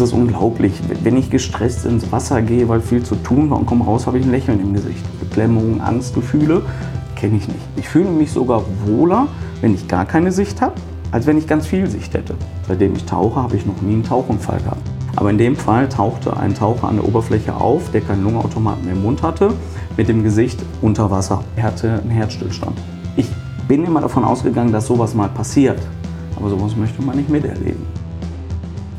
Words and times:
es 0.00 0.10
ist 0.10 0.14
unglaublich. 0.14 0.72
Wenn 1.02 1.16
ich 1.16 1.30
gestresst 1.30 1.84
ins 1.84 2.10
Wasser 2.10 2.40
gehe, 2.42 2.68
weil 2.68 2.80
viel 2.80 3.02
zu 3.02 3.16
tun 3.16 3.50
war 3.50 3.58
und 3.58 3.66
komme 3.66 3.84
raus, 3.84 4.06
habe 4.06 4.18
ich 4.18 4.24
ein 4.24 4.30
Lächeln 4.30 4.60
im 4.60 4.72
Gesicht. 4.72 5.04
Beklemmungen, 5.20 5.80
Angstgefühle 5.80 6.62
kenne 7.16 7.36
ich 7.36 7.46
nicht. 7.48 7.60
Ich 7.76 7.88
fühle 7.88 8.10
mich 8.10 8.32
sogar 8.32 8.62
wohler, 8.86 9.26
wenn 9.60 9.74
ich 9.74 9.88
gar 9.88 10.06
keine 10.06 10.32
Sicht 10.32 10.60
habe, 10.60 10.74
als 11.12 11.26
wenn 11.26 11.36
ich 11.36 11.46
ganz 11.46 11.66
viel 11.66 11.86
Sicht 11.86 12.14
hätte. 12.14 12.34
Seitdem 12.66 12.94
ich 12.94 13.04
tauche, 13.04 13.42
habe 13.42 13.56
ich 13.56 13.66
noch 13.66 13.82
nie 13.82 13.94
einen 13.94 14.04
Tauchunfall 14.04 14.58
gehabt. 14.60 14.90
Aber 15.16 15.28
in 15.28 15.38
dem 15.38 15.56
Fall 15.56 15.88
tauchte 15.88 16.36
ein 16.36 16.54
Taucher 16.54 16.88
an 16.88 16.96
der 16.96 17.06
Oberfläche 17.06 17.54
auf, 17.54 17.90
der 17.90 18.00
keinen 18.00 18.24
Lungenautomaten 18.24 18.88
im 18.90 19.02
Mund 19.02 19.22
hatte, 19.22 19.52
mit 19.96 20.08
dem 20.08 20.22
Gesicht 20.22 20.62
unter 20.80 21.10
Wasser. 21.10 21.44
Er 21.56 21.64
hatte 21.64 22.00
einen 22.00 22.10
Herzstillstand. 22.10 22.78
Ich 23.16 23.26
bin 23.68 23.84
immer 23.84 24.00
davon 24.00 24.24
ausgegangen, 24.24 24.72
dass 24.72 24.86
sowas 24.86 25.14
mal 25.14 25.28
passiert. 25.28 25.80
Aber 26.36 26.48
sowas 26.48 26.74
möchte 26.74 27.02
man 27.02 27.16
nicht 27.16 27.28
miterleben. 27.28 27.99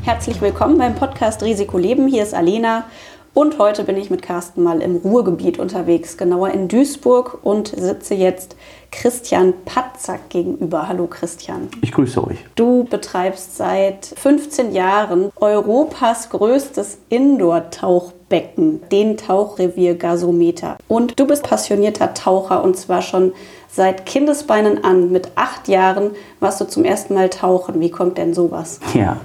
Herzlich 0.04 0.40
willkommen 0.40 0.78
beim 0.78 0.96
Podcast 0.96 1.44
Risiko 1.44 1.78
Leben. 1.78 2.08
Hier 2.08 2.24
ist 2.24 2.34
Alena 2.34 2.86
und 3.34 3.60
heute 3.60 3.84
bin 3.84 3.96
ich 3.96 4.10
mit 4.10 4.20
Carsten 4.20 4.64
mal 4.64 4.82
im 4.82 4.96
Ruhrgebiet 4.96 5.60
unterwegs, 5.60 6.16
genauer 6.16 6.50
in 6.50 6.66
Duisburg 6.66 7.38
und 7.44 7.68
sitze 7.68 8.14
jetzt 8.14 8.56
Christian 8.90 9.54
Patzak 9.64 10.28
gegenüber. 10.28 10.88
Hallo 10.88 11.06
Christian. 11.06 11.68
Ich 11.82 11.92
grüße 11.92 12.26
euch. 12.26 12.38
Du 12.56 12.82
betreibst 12.82 13.56
seit 13.56 14.04
15 14.04 14.72
Jahren 14.72 15.30
Europas 15.36 16.30
größtes 16.30 16.98
Indoor-Tauchbecken, 17.08 18.82
den 18.90 19.16
Tauchrevier 19.16 19.94
Gasometer. 19.94 20.78
Und 20.88 21.20
du 21.20 21.28
bist 21.28 21.44
passionierter 21.44 22.12
Taucher 22.12 22.64
und 22.64 22.76
zwar 22.76 23.02
schon 23.02 23.32
seit 23.70 24.04
Kindesbeinen 24.04 24.82
an. 24.82 25.12
Mit 25.12 25.30
acht 25.36 25.68
Jahren 25.68 26.10
warst 26.40 26.60
du 26.60 26.64
zum 26.64 26.84
ersten 26.84 27.14
Mal 27.14 27.30
tauchen. 27.30 27.80
Wie 27.80 27.90
kommt 27.90 28.18
denn 28.18 28.34
sowas? 28.34 28.80
Ja. 28.94 29.18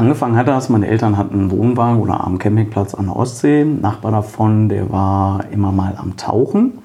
Angefangen 0.00 0.34
hat 0.34 0.48
das, 0.48 0.70
meine 0.70 0.88
Eltern 0.88 1.18
hatten 1.18 1.38
einen 1.38 1.50
Wohnwagen 1.50 2.00
oder 2.00 2.24
am 2.24 2.38
Campingplatz 2.38 2.94
an 2.94 3.04
der 3.04 3.16
Ostsee. 3.16 3.60
Ein 3.60 3.82
Nachbar 3.82 4.12
davon, 4.12 4.70
der 4.70 4.90
war 4.90 5.44
immer 5.52 5.72
mal 5.72 5.92
am 5.94 6.16
Tauchen. 6.16 6.78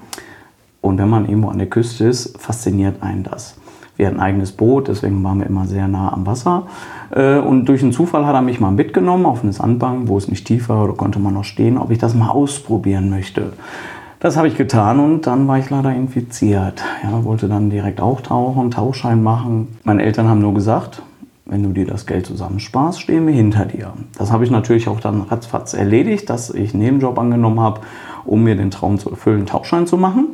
Und 0.82 0.98
wenn 0.98 1.08
man 1.08 1.26
irgendwo 1.26 1.48
an 1.48 1.56
der 1.56 1.66
Küste 1.66 2.04
ist, 2.04 2.38
fasziniert 2.38 3.02
einen 3.02 3.22
das. 3.22 3.56
Wir 3.96 4.08
hatten 4.08 4.18
ein 4.18 4.22
eigenes 4.22 4.52
Boot, 4.52 4.88
deswegen 4.88 5.24
waren 5.24 5.38
wir 5.38 5.46
immer 5.46 5.64
sehr 5.64 5.88
nah 5.88 6.12
am 6.12 6.26
Wasser. 6.26 6.66
Äh, 7.10 7.38
und 7.38 7.64
durch 7.64 7.82
einen 7.82 7.92
Zufall 7.92 8.26
hat 8.26 8.34
er 8.34 8.42
mich 8.42 8.60
mal 8.60 8.70
mitgenommen 8.70 9.24
auf 9.24 9.42
eine 9.42 9.54
Sandbank, 9.54 10.08
wo 10.08 10.18
es 10.18 10.28
nicht 10.28 10.46
tief 10.46 10.68
war, 10.68 10.84
oder 10.84 10.92
konnte 10.92 11.18
man 11.18 11.32
noch 11.32 11.44
stehen, 11.44 11.78
ob 11.78 11.90
ich 11.90 11.96
das 11.96 12.14
mal 12.14 12.28
ausprobieren 12.28 13.08
möchte. 13.08 13.54
Das 14.20 14.36
habe 14.36 14.48
ich 14.48 14.58
getan 14.58 15.00
und 15.00 15.26
dann 15.26 15.48
war 15.48 15.58
ich 15.58 15.70
leider 15.70 15.94
infiziert. 15.94 16.84
Ja, 17.02 17.24
wollte 17.24 17.48
dann 17.48 17.70
direkt 17.70 18.02
auch 18.02 18.20
tauchen, 18.20 18.70
Tauchschein 18.70 19.22
machen. 19.22 19.78
Meine 19.84 20.02
Eltern 20.02 20.28
haben 20.28 20.42
nur 20.42 20.52
gesagt, 20.52 21.00
wenn 21.46 21.62
du 21.62 21.70
dir 21.70 21.86
das 21.86 22.06
Geld 22.06 22.26
zusammensparst, 22.26 23.00
stehen 23.00 23.26
wir 23.26 23.34
hinter 23.34 23.64
dir. 23.64 23.92
Das 24.18 24.32
habe 24.32 24.44
ich 24.44 24.50
natürlich 24.50 24.88
auch 24.88 25.00
dann 25.00 25.22
ratzfatz 25.22 25.74
erledigt, 25.74 26.28
dass 26.28 26.50
ich 26.50 26.74
einen 26.74 26.82
Nebenjob 26.82 27.18
angenommen 27.18 27.60
habe, 27.60 27.80
um 28.24 28.42
mir 28.42 28.56
den 28.56 28.72
Traum 28.72 28.98
zu 28.98 29.10
erfüllen, 29.10 29.38
einen 29.38 29.46
Tauchschein 29.46 29.86
zu 29.86 29.96
machen. 29.96 30.30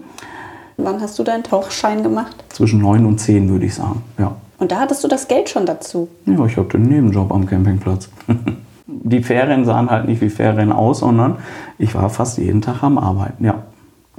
Wann 0.79 1.01
hast 1.03 1.19
du 1.19 1.23
deinen 1.23 1.45
Tauchschein 1.45 2.03
gemacht? 2.03 2.43
Zwischen 2.49 2.81
neun 2.81 3.05
und 3.05 3.19
zehn 3.19 3.49
würde 3.51 3.67
ich 3.67 3.75
sagen, 3.75 4.03
ja. 4.19 4.35
Und 4.59 4.73
da 4.73 4.81
hattest 4.81 5.05
du 5.05 5.09
das 5.09 5.29
Geld 5.29 5.51
schon 5.51 5.67
dazu? 5.67 6.09
Ja, 6.25 6.45
ich 6.47 6.57
habe 6.57 6.69
den 6.69 6.83
Nebenjob 6.85 7.31
am 7.31 7.47
Campingplatz. 7.47 8.09
Die 8.87 9.23
Ferien 9.23 9.65
sahen 9.65 9.91
halt 9.91 10.07
nicht 10.07 10.21
wie 10.23 10.31
Ferien 10.31 10.73
aus, 10.73 11.01
sondern 11.01 11.37
ich 11.79 11.95
war 11.95 12.09
fast 12.11 12.39
jeden 12.39 12.63
Tag 12.63 12.83
am 12.83 12.99
Arbeiten, 12.99 13.45
ja. 13.45 13.63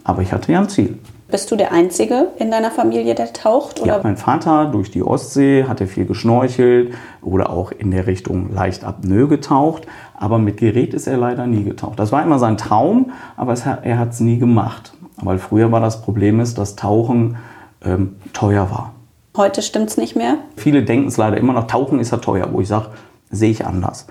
Aber 0.03 0.21
ich 0.21 0.31
hatte 0.31 0.51
ja 0.51 0.59
ein 0.59 0.69
Ziel. 0.69 0.99
Bist 1.33 1.49
du 1.49 1.55
der 1.55 1.71
Einzige 1.71 2.27
in 2.37 2.51
deiner 2.51 2.69
Familie, 2.69 3.15
der 3.15 3.33
taucht? 3.33 3.81
Oder? 3.81 3.93
Ja, 3.93 3.99
mein 4.03 4.17
Vater 4.17 4.67
durch 4.67 4.91
die 4.91 5.01
Ostsee 5.01 5.63
hat 5.67 5.81
er 5.81 5.87
viel 5.87 6.05
geschnorchelt 6.05 6.93
oder 7.23 7.49
auch 7.49 7.71
in 7.71 7.89
der 7.89 8.05
Richtung 8.05 8.53
leicht 8.53 8.83
apnoe 8.83 9.27
getaucht. 9.27 9.87
Aber 10.13 10.37
mit 10.37 10.57
Gerät 10.57 10.93
ist 10.93 11.07
er 11.07 11.17
leider 11.17 11.47
nie 11.47 11.63
getaucht. 11.63 11.97
Das 11.97 12.11
war 12.11 12.21
immer 12.21 12.37
sein 12.37 12.55
Traum, 12.55 13.13
aber 13.35 13.53
es, 13.53 13.65
er 13.65 13.97
hat 13.97 14.11
es 14.11 14.19
nie 14.19 14.37
gemacht. 14.37 14.93
Weil 15.23 15.39
früher 15.39 15.71
war 15.71 15.79
das 15.79 16.03
Problem, 16.03 16.39
ist, 16.39 16.59
dass 16.59 16.75
Tauchen 16.75 17.37
ähm, 17.83 18.17
teuer 18.33 18.69
war. 18.69 18.93
Heute 19.35 19.63
stimmt 19.63 19.89
es 19.89 19.97
nicht 19.97 20.15
mehr? 20.15 20.37
Viele 20.55 20.83
denken 20.83 21.07
es 21.07 21.17
leider 21.17 21.37
immer 21.37 21.53
noch, 21.53 21.65
Tauchen 21.65 21.99
ist 21.99 22.11
ja 22.11 22.17
teuer, 22.17 22.49
wo 22.51 22.61
ich 22.61 22.67
sage, 22.67 22.89
sehe 23.31 23.49
ich 23.49 23.65
anders. 23.65 24.05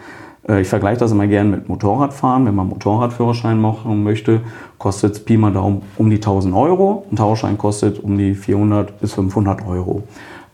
Äh, 0.48 0.62
ich 0.62 0.69
vergleiche 0.69 1.00
das 1.00 1.12
immer 1.12 1.26
gerne 1.26 1.50
mit 1.50 1.69
Motorradfahren. 1.69 2.47
Wenn 2.47 2.54
man 2.54 2.69
Motorradführerschein 2.69 3.60
machen 3.60 4.03
möchte, 4.03 4.41
kostet 4.78 5.12
es 5.12 5.25
Pi 5.25 5.36
mal 5.36 5.53
Daumen 5.53 5.82
um 5.97 6.10
die 6.10 6.16
1000 6.16 6.54
Euro. 6.54 7.04
Ein 7.10 7.16
Tauschschein 7.16 7.58
kostet 7.58 8.03
um 8.03 8.19
die 8.19 8.34
400 8.34 9.00
bis 9.00 9.14
500 9.14 9.66
Euro. 9.66 10.03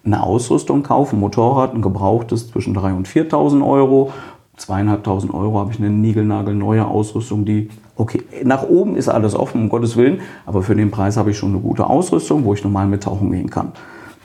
Eine 0.04 0.22
Ausrüstung 0.22 0.82
kaufen, 0.82 1.16
ein 1.16 1.20
Motorrad, 1.20 1.74
ein 1.74 1.82
gebrauchtes 1.82 2.50
zwischen 2.50 2.76
3.000 2.76 2.96
und 2.96 3.08
4.000 3.08 3.66
Euro. 3.66 4.12
Zweieinhalbtausend 4.56 5.32
Euro 5.32 5.58
habe 5.60 5.72
ich 5.72 5.78
eine 5.78 5.90
niegelnagelneue 5.90 6.84
Ausrüstung, 6.84 7.44
die, 7.44 7.68
okay, 7.94 8.22
nach 8.42 8.64
oben 8.64 8.96
ist 8.96 9.08
alles 9.08 9.36
offen, 9.36 9.62
um 9.62 9.68
Gottes 9.68 9.96
Willen, 9.96 10.20
aber 10.46 10.62
für 10.62 10.74
den 10.74 10.90
Preis 10.90 11.16
habe 11.16 11.30
ich 11.30 11.38
schon 11.38 11.50
eine 11.50 11.60
gute 11.60 11.86
Ausrüstung, 11.86 12.44
wo 12.44 12.54
ich 12.54 12.64
normal 12.64 12.88
mit 12.88 13.04
tauchen 13.04 13.30
gehen 13.30 13.50
kann. 13.50 13.72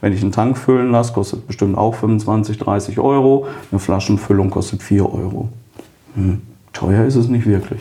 Wenn 0.04 0.12
ich 0.12 0.20
einen 0.20 0.32
Tank 0.32 0.58
füllen 0.58 0.90
lasse, 0.90 1.14
kostet 1.14 1.46
bestimmt 1.46 1.78
auch 1.78 1.94
25, 1.94 2.58
30 2.58 2.98
Euro. 2.98 3.46
Eine 3.72 3.78
Flaschenfüllung 3.78 4.50
kostet 4.50 4.82
4 4.82 5.02
Euro. 5.10 5.48
Hm. 6.14 6.42
Teuer 6.74 7.06
ist 7.06 7.14
es 7.14 7.28
nicht 7.28 7.46
wirklich. 7.46 7.80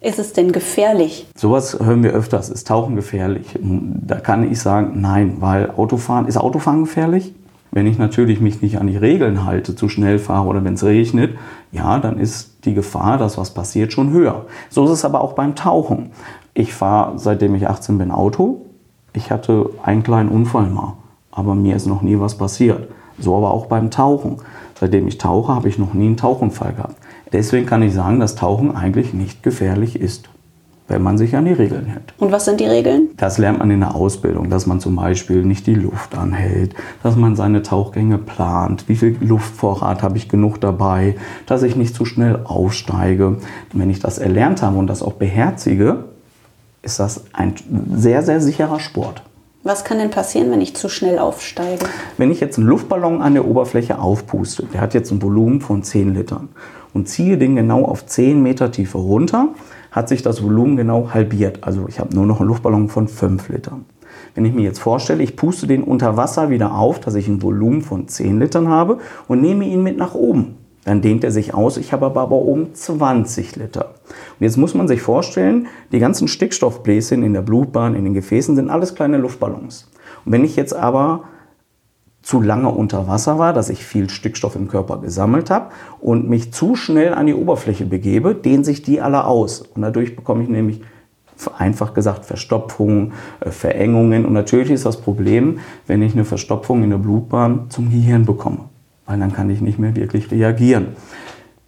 Ist 0.00 0.18
es 0.18 0.32
denn 0.32 0.50
gefährlich? 0.50 1.26
Sowas 1.34 1.78
hören 1.78 2.02
wir 2.02 2.12
öfters. 2.12 2.48
Ist 2.48 2.68
Tauchen 2.68 2.96
gefährlich? 2.96 3.58
Da 3.60 4.18
kann 4.18 4.50
ich 4.50 4.60
sagen, 4.60 5.02
nein, 5.02 5.36
weil 5.40 5.70
Autofahren, 5.76 6.26
ist 6.26 6.38
Autofahren 6.38 6.84
gefährlich? 6.84 7.34
Wenn 7.70 7.86
ich 7.86 7.98
natürlich 7.98 8.40
mich 8.40 8.62
nicht 8.62 8.78
an 8.78 8.86
die 8.86 8.96
Regeln 8.96 9.44
halte, 9.44 9.76
zu 9.76 9.90
schnell 9.90 10.18
fahre 10.18 10.48
oder 10.48 10.64
wenn 10.64 10.72
es 10.72 10.84
regnet, 10.84 11.36
ja, 11.70 11.98
dann 11.98 12.18
ist 12.18 12.64
die 12.64 12.72
Gefahr, 12.72 13.18
dass 13.18 13.36
was 13.36 13.52
passiert, 13.52 13.92
schon 13.92 14.10
höher. 14.10 14.46
So 14.70 14.86
ist 14.86 14.90
es 14.90 15.04
aber 15.04 15.20
auch 15.20 15.34
beim 15.34 15.54
Tauchen. 15.54 16.12
Ich 16.54 16.72
fahre, 16.72 17.18
seitdem 17.18 17.54
ich 17.54 17.68
18 17.68 17.98
bin, 17.98 18.10
Auto. 18.10 18.64
Ich 19.12 19.30
hatte 19.30 19.68
einen 19.82 20.02
kleinen 20.02 20.30
Unfall 20.30 20.70
mal 20.70 20.94
aber 21.32 21.54
mir 21.54 21.74
ist 21.74 21.86
noch 21.86 22.02
nie 22.02 22.20
was 22.20 22.36
passiert. 22.36 22.88
So 23.18 23.36
aber 23.36 23.52
auch 23.52 23.66
beim 23.66 23.90
Tauchen. 23.90 24.36
Seitdem 24.78 25.08
ich 25.08 25.18
tauche, 25.18 25.54
habe 25.54 25.68
ich 25.68 25.78
noch 25.78 25.94
nie 25.94 26.06
einen 26.06 26.16
Tauchunfall 26.16 26.74
gehabt. 26.74 26.96
Deswegen 27.32 27.66
kann 27.66 27.82
ich 27.82 27.94
sagen, 27.94 28.20
dass 28.20 28.34
Tauchen 28.34 28.74
eigentlich 28.74 29.14
nicht 29.14 29.42
gefährlich 29.42 29.98
ist, 29.98 30.28
wenn 30.88 31.02
man 31.02 31.16
sich 31.16 31.34
an 31.36 31.46
die 31.46 31.52
Regeln 31.52 31.86
hält. 31.86 32.12
Und 32.18 32.32
was 32.32 32.44
sind 32.44 32.60
die 32.60 32.66
Regeln? 32.66 33.08
Das 33.16 33.38
lernt 33.38 33.60
man 33.60 33.70
in 33.70 33.80
der 33.80 33.94
Ausbildung, 33.94 34.50
dass 34.50 34.66
man 34.66 34.80
zum 34.80 34.96
Beispiel 34.96 35.44
nicht 35.44 35.66
die 35.66 35.74
Luft 35.74 36.16
anhält, 36.16 36.74
dass 37.02 37.16
man 37.16 37.36
seine 37.36 37.62
Tauchgänge 37.62 38.18
plant, 38.18 38.88
wie 38.88 38.96
viel 38.96 39.16
Luftvorrat 39.20 40.02
habe 40.02 40.18
ich 40.18 40.28
genug 40.28 40.60
dabei, 40.60 41.16
dass 41.46 41.62
ich 41.62 41.76
nicht 41.76 41.94
zu 41.94 42.04
schnell 42.04 42.40
aufsteige. 42.44 43.28
Und 43.28 43.40
wenn 43.72 43.88
ich 43.88 44.00
das 44.00 44.18
erlernt 44.18 44.62
habe 44.62 44.76
und 44.76 44.88
das 44.88 45.02
auch 45.02 45.14
beherzige, 45.14 46.04
ist 46.82 46.98
das 47.00 47.24
ein 47.32 47.54
sehr, 47.94 48.22
sehr 48.22 48.40
sicherer 48.40 48.80
Sport. 48.80 49.22
Was 49.64 49.84
kann 49.84 49.98
denn 49.98 50.10
passieren, 50.10 50.50
wenn 50.50 50.60
ich 50.60 50.74
zu 50.74 50.88
schnell 50.88 51.20
aufsteige? 51.20 51.84
Wenn 52.18 52.32
ich 52.32 52.40
jetzt 52.40 52.58
einen 52.58 52.66
Luftballon 52.66 53.22
an 53.22 53.34
der 53.34 53.46
Oberfläche 53.46 54.00
aufpuste, 54.00 54.64
der 54.64 54.80
hat 54.80 54.92
jetzt 54.92 55.12
ein 55.12 55.22
Volumen 55.22 55.60
von 55.60 55.84
10 55.84 56.14
Litern 56.14 56.48
und 56.92 57.08
ziehe 57.08 57.38
den 57.38 57.54
genau 57.54 57.84
auf 57.84 58.04
10 58.04 58.42
Meter 58.42 58.72
Tiefe 58.72 58.98
runter, 58.98 59.50
hat 59.92 60.08
sich 60.08 60.22
das 60.22 60.42
Volumen 60.42 60.76
genau 60.76 61.10
halbiert. 61.14 61.60
Also 61.62 61.86
ich 61.88 62.00
habe 62.00 62.12
nur 62.12 62.26
noch 62.26 62.40
einen 62.40 62.48
Luftballon 62.48 62.88
von 62.88 63.06
5 63.06 63.50
Litern. 63.50 63.84
Wenn 64.34 64.44
ich 64.44 64.52
mir 64.52 64.62
jetzt 64.62 64.80
vorstelle, 64.80 65.22
ich 65.22 65.36
puste 65.36 65.68
den 65.68 65.84
unter 65.84 66.16
Wasser 66.16 66.50
wieder 66.50 66.74
auf, 66.74 66.98
dass 66.98 67.14
ich 67.14 67.28
ein 67.28 67.40
Volumen 67.40 67.82
von 67.82 68.08
10 68.08 68.40
Litern 68.40 68.66
habe 68.66 68.98
und 69.28 69.42
nehme 69.42 69.64
ihn 69.64 69.84
mit 69.84 69.96
nach 69.96 70.14
oben, 70.14 70.56
dann 70.84 71.00
dehnt 71.00 71.22
er 71.24 71.30
sich 71.30 71.54
aus. 71.54 71.76
Ich 71.76 71.92
habe 71.92 72.06
aber 72.06 72.32
oben 72.32 72.74
20 72.74 73.56
Liter. 73.56 73.94
Und 74.38 74.44
jetzt 74.44 74.56
muss 74.56 74.74
man 74.74 74.88
sich 74.88 75.00
vorstellen, 75.00 75.68
die 75.92 76.00
ganzen 76.00 76.28
Stickstoffbläschen 76.28 77.22
in 77.22 77.32
der 77.32 77.42
Blutbahn, 77.42 77.94
in 77.94 78.04
den 78.04 78.14
Gefäßen 78.14 78.56
sind 78.56 78.70
alles 78.70 78.94
kleine 78.94 79.18
Luftballons. 79.18 79.88
Und 80.24 80.32
wenn 80.32 80.44
ich 80.44 80.56
jetzt 80.56 80.74
aber 80.74 81.24
zu 82.22 82.40
lange 82.40 82.68
unter 82.68 83.08
Wasser 83.08 83.38
war, 83.38 83.52
dass 83.52 83.68
ich 83.68 83.84
viel 83.84 84.08
Stickstoff 84.08 84.54
im 84.54 84.68
Körper 84.68 84.98
gesammelt 84.98 85.50
habe 85.50 85.70
und 86.00 86.28
mich 86.28 86.52
zu 86.52 86.76
schnell 86.76 87.14
an 87.14 87.26
die 87.26 87.34
Oberfläche 87.34 87.84
begebe, 87.84 88.34
dehnen 88.34 88.64
sich 88.64 88.82
die 88.82 89.00
alle 89.00 89.24
aus. 89.24 89.60
Und 89.60 89.82
dadurch 89.82 90.14
bekomme 90.14 90.42
ich 90.42 90.48
nämlich 90.48 90.82
einfach 91.58 91.94
gesagt 91.94 92.24
Verstopfungen, 92.24 93.12
äh, 93.40 93.50
Verengungen. 93.50 94.24
Und 94.24 94.32
natürlich 94.32 94.70
ist 94.70 94.86
das 94.86 95.00
Problem, 95.00 95.58
wenn 95.88 96.02
ich 96.02 96.12
eine 96.12 96.24
Verstopfung 96.24 96.84
in 96.84 96.90
der 96.90 96.98
Blutbahn 96.98 97.66
zum 97.68 97.90
Gehirn 97.90 98.24
bekomme 98.24 98.71
weil 99.06 99.18
dann 99.18 99.32
kann 99.32 99.50
ich 99.50 99.60
nicht 99.60 99.78
mehr 99.78 99.96
wirklich 99.96 100.30
reagieren. 100.30 100.88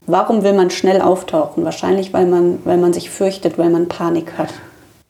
Warum 0.07 0.43
will 0.43 0.53
man 0.53 0.71
schnell 0.71 1.01
auftauchen? 1.01 1.65
Wahrscheinlich, 1.65 2.13
weil 2.13 2.27
man, 2.27 2.59
weil 2.65 2.79
man 2.79 2.93
sich 2.93 3.09
fürchtet, 3.11 3.59
weil 3.59 3.71
man 3.71 3.89
Panik 3.89 4.37
hat. 4.37 4.53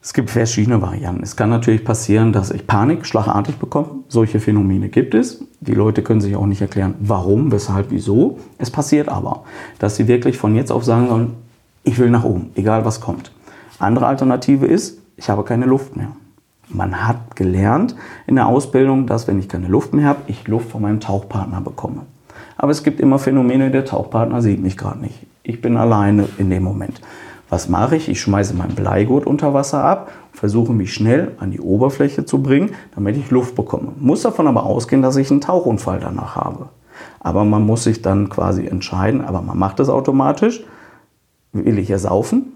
Es 0.00 0.12
gibt 0.12 0.30
verschiedene 0.30 0.82
Varianten. 0.82 1.22
Es 1.22 1.34
kann 1.34 1.48
natürlich 1.48 1.82
passieren, 1.82 2.32
dass 2.32 2.50
ich 2.50 2.66
Panik 2.66 3.06
schlagartig 3.06 3.56
bekomme. 3.56 3.88
Solche 4.08 4.38
Phänomene 4.38 4.90
gibt 4.90 5.14
es. 5.14 5.42
Die 5.60 5.72
Leute 5.72 6.02
können 6.02 6.20
sich 6.20 6.36
auch 6.36 6.44
nicht 6.44 6.60
erklären, 6.60 6.94
warum, 7.00 7.50
weshalb, 7.50 7.86
wieso. 7.90 8.38
Es 8.58 8.70
passiert 8.70 9.08
aber, 9.08 9.44
dass 9.78 9.96
sie 9.96 10.06
wirklich 10.06 10.36
von 10.36 10.54
jetzt 10.54 10.70
auf 10.70 10.84
sagen 10.84 11.08
sollen, 11.08 11.34
ich 11.84 11.98
will 11.98 12.10
nach 12.10 12.24
oben, 12.24 12.50
egal 12.54 12.84
was 12.84 13.00
kommt. 13.00 13.32
Andere 13.78 14.06
Alternative 14.06 14.66
ist, 14.66 14.98
ich 15.16 15.30
habe 15.30 15.42
keine 15.42 15.64
Luft 15.66 15.96
mehr. 15.96 16.08
Man 16.69 17.06
hat 17.06 17.37
gelernt 17.37 17.94
in 18.26 18.37
der 18.37 18.46
Ausbildung, 18.46 19.06
dass 19.06 19.28
wenn 19.28 19.38
ich 19.38 19.49
keine 19.49 19.69
Luft 19.69 19.93
mehr 19.93 20.06
habe, 20.06 20.22
ich 20.26 20.49
Luft 20.49 20.70
von 20.70 20.82
meinem 20.82 21.00
Tauchpartner 21.00 21.61
bekomme. 21.61 22.02
Aber 22.56 22.70
es 22.70 22.82
gibt 22.82 23.00
immer 23.00 23.19
Phänomene, 23.19 23.70
der 23.70 23.84
Tauchpartner 23.84 24.40
sieht 24.40 24.62
mich 24.62 24.76
gerade 24.76 25.00
nicht. 25.00 25.26
Ich 25.43 25.61
bin 25.61 25.76
alleine 25.76 26.28
in 26.38 26.50
dem 26.50 26.62
Moment. 26.62 27.00
Was 27.50 27.69
mache 27.69 27.96
ich? 27.96 28.08
Ich 28.08 28.20
schmeiße 28.20 28.55
mein 28.55 28.75
Bleigurt 28.75 29.26
unter 29.26 29.52
Wasser 29.52 29.84
ab, 29.84 30.11
versuche 30.32 30.72
mich 30.72 30.94
schnell 30.94 31.32
an 31.38 31.50
die 31.50 31.61
Oberfläche 31.61 32.25
zu 32.25 32.43
bringen, 32.43 32.70
damit 32.94 33.17
ich 33.17 33.31
Luft 33.31 33.55
bekomme. 33.55 33.93
Muss 34.00 34.22
davon 34.22 34.46
aber 34.46 34.64
ausgehen, 34.64 35.02
dass 35.02 35.17
ich 35.17 35.31
einen 35.31 35.43
Tauchunfall 35.43 36.00
danach 36.00 36.37
habe. 36.37 36.70
Aber 37.20 37.44
man 37.44 37.67
muss 37.67 37.84
sich 37.84 38.00
dann 38.00 38.31
quasi 38.31 38.67
entscheiden, 38.67 39.20
aber 39.20 39.43
man 39.43 39.58
macht 39.58 39.81
es 39.81 39.88
automatisch. 39.88 40.64
Will 41.52 41.78
ich 41.78 41.90
ersaufen 41.90 42.53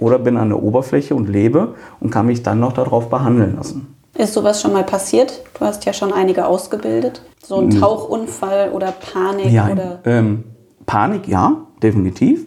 oder 0.00 0.18
bin 0.18 0.36
an 0.36 0.48
der 0.48 0.62
Oberfläche 0.62 1.14
und 1.14 1.28
lebe 1.28 1.74
und 2.00 2.10
kann 2.10 2.26
mich 2.26 2.42
dann 2.42 2.60
noch 2.60 2.72
darauf 2.72 3.08
behandeln 3.08 3.56
lassen? 3.56 3.94
Ist 4.16 4.34
sowas 4.34 4.60
schon 4.60 4.72
mal 4.72 4.82
passiert? 4.82 5.42
Du 5.58 5.64
hast 5.64 5.84
ja 5.84 5.92
schon 5.92 6.12
einige 6.12 6.46
ausgebildet. 6.46 7.22
So 7.44 7.56
ein 7.56 7.70
hm. 7.70 7.80
Tauchunfall 7.80 8.70
oder 8.72 8.92
Panik? 8.92 9.50
Ja, 9.50 9.68
oder? 9.70 10.00
Ähm, 10.04 10.44
Panik, 10.86 11.28
ja, 11.28 11.56
definitiv. 11.82 12.46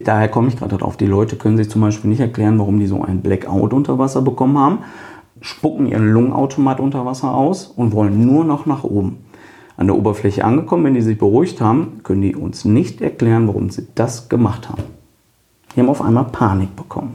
Daher 0.00 0.28
komme 0.28 0.48
ich 0.48 0.56
gerade 0.56 0.76
darauf. 0.76 0.96
Die 0.96 1.06
Leute 1.06 1.36
können 1.36 1.56
sich 1.56 1.70
zum 1.70 1.80
Beispiel 1.80 2.10
nicht 2.10 2.20
erklären, 2.20 2.58
warum 2.58 2.78
die 2.78 2.86
so 2.86 3.02
ein 3.02 3.20
Blackout 3.20 3.72
unter 3.72 3.98
Wasser 3.98 4.22
bekommen 4.22 4.58
haben, 4.58 4.80
spucken 5.40 5.86
ihren 5.86 6.12
Lungenautomat 6.12 6.78
unter 6.78 7.04
Wasser 7.04 7.34
aus 7.34 7.66
und 7.66 7.92
wollen 7.92 8.24
nur 8.24 8.44
noch 8.44 8.66
nach 8.66 8.84
oben. 8.84 9.24
An 9.76 9.86
der 9.86 9.96
Oberfläche 9.96 10.44
angekommen, 10.44 10.84
wenn 10.84 10.94
die 10.94 11.02
sich 11.02 11.18
beruhigt 11.18 11.60
haben, 11.60 12.00
können 12.02 12.22
die 12.22 12.36
uns 12.36 12.64
nicht 12.64 13.00
erklären, 13.00 13.46
warum 13.46 13.70
sie 13.70 13.86
das 13.94 14.28
gemacht 14.28 14.68
haben. 14.68 14.82
Die 15.74 15.80
haben 15.80 15.88
auf 15.88 16.02
einmal 16.02 16.24
Panik 16.24 16.74
bekommen. 16.76 17.14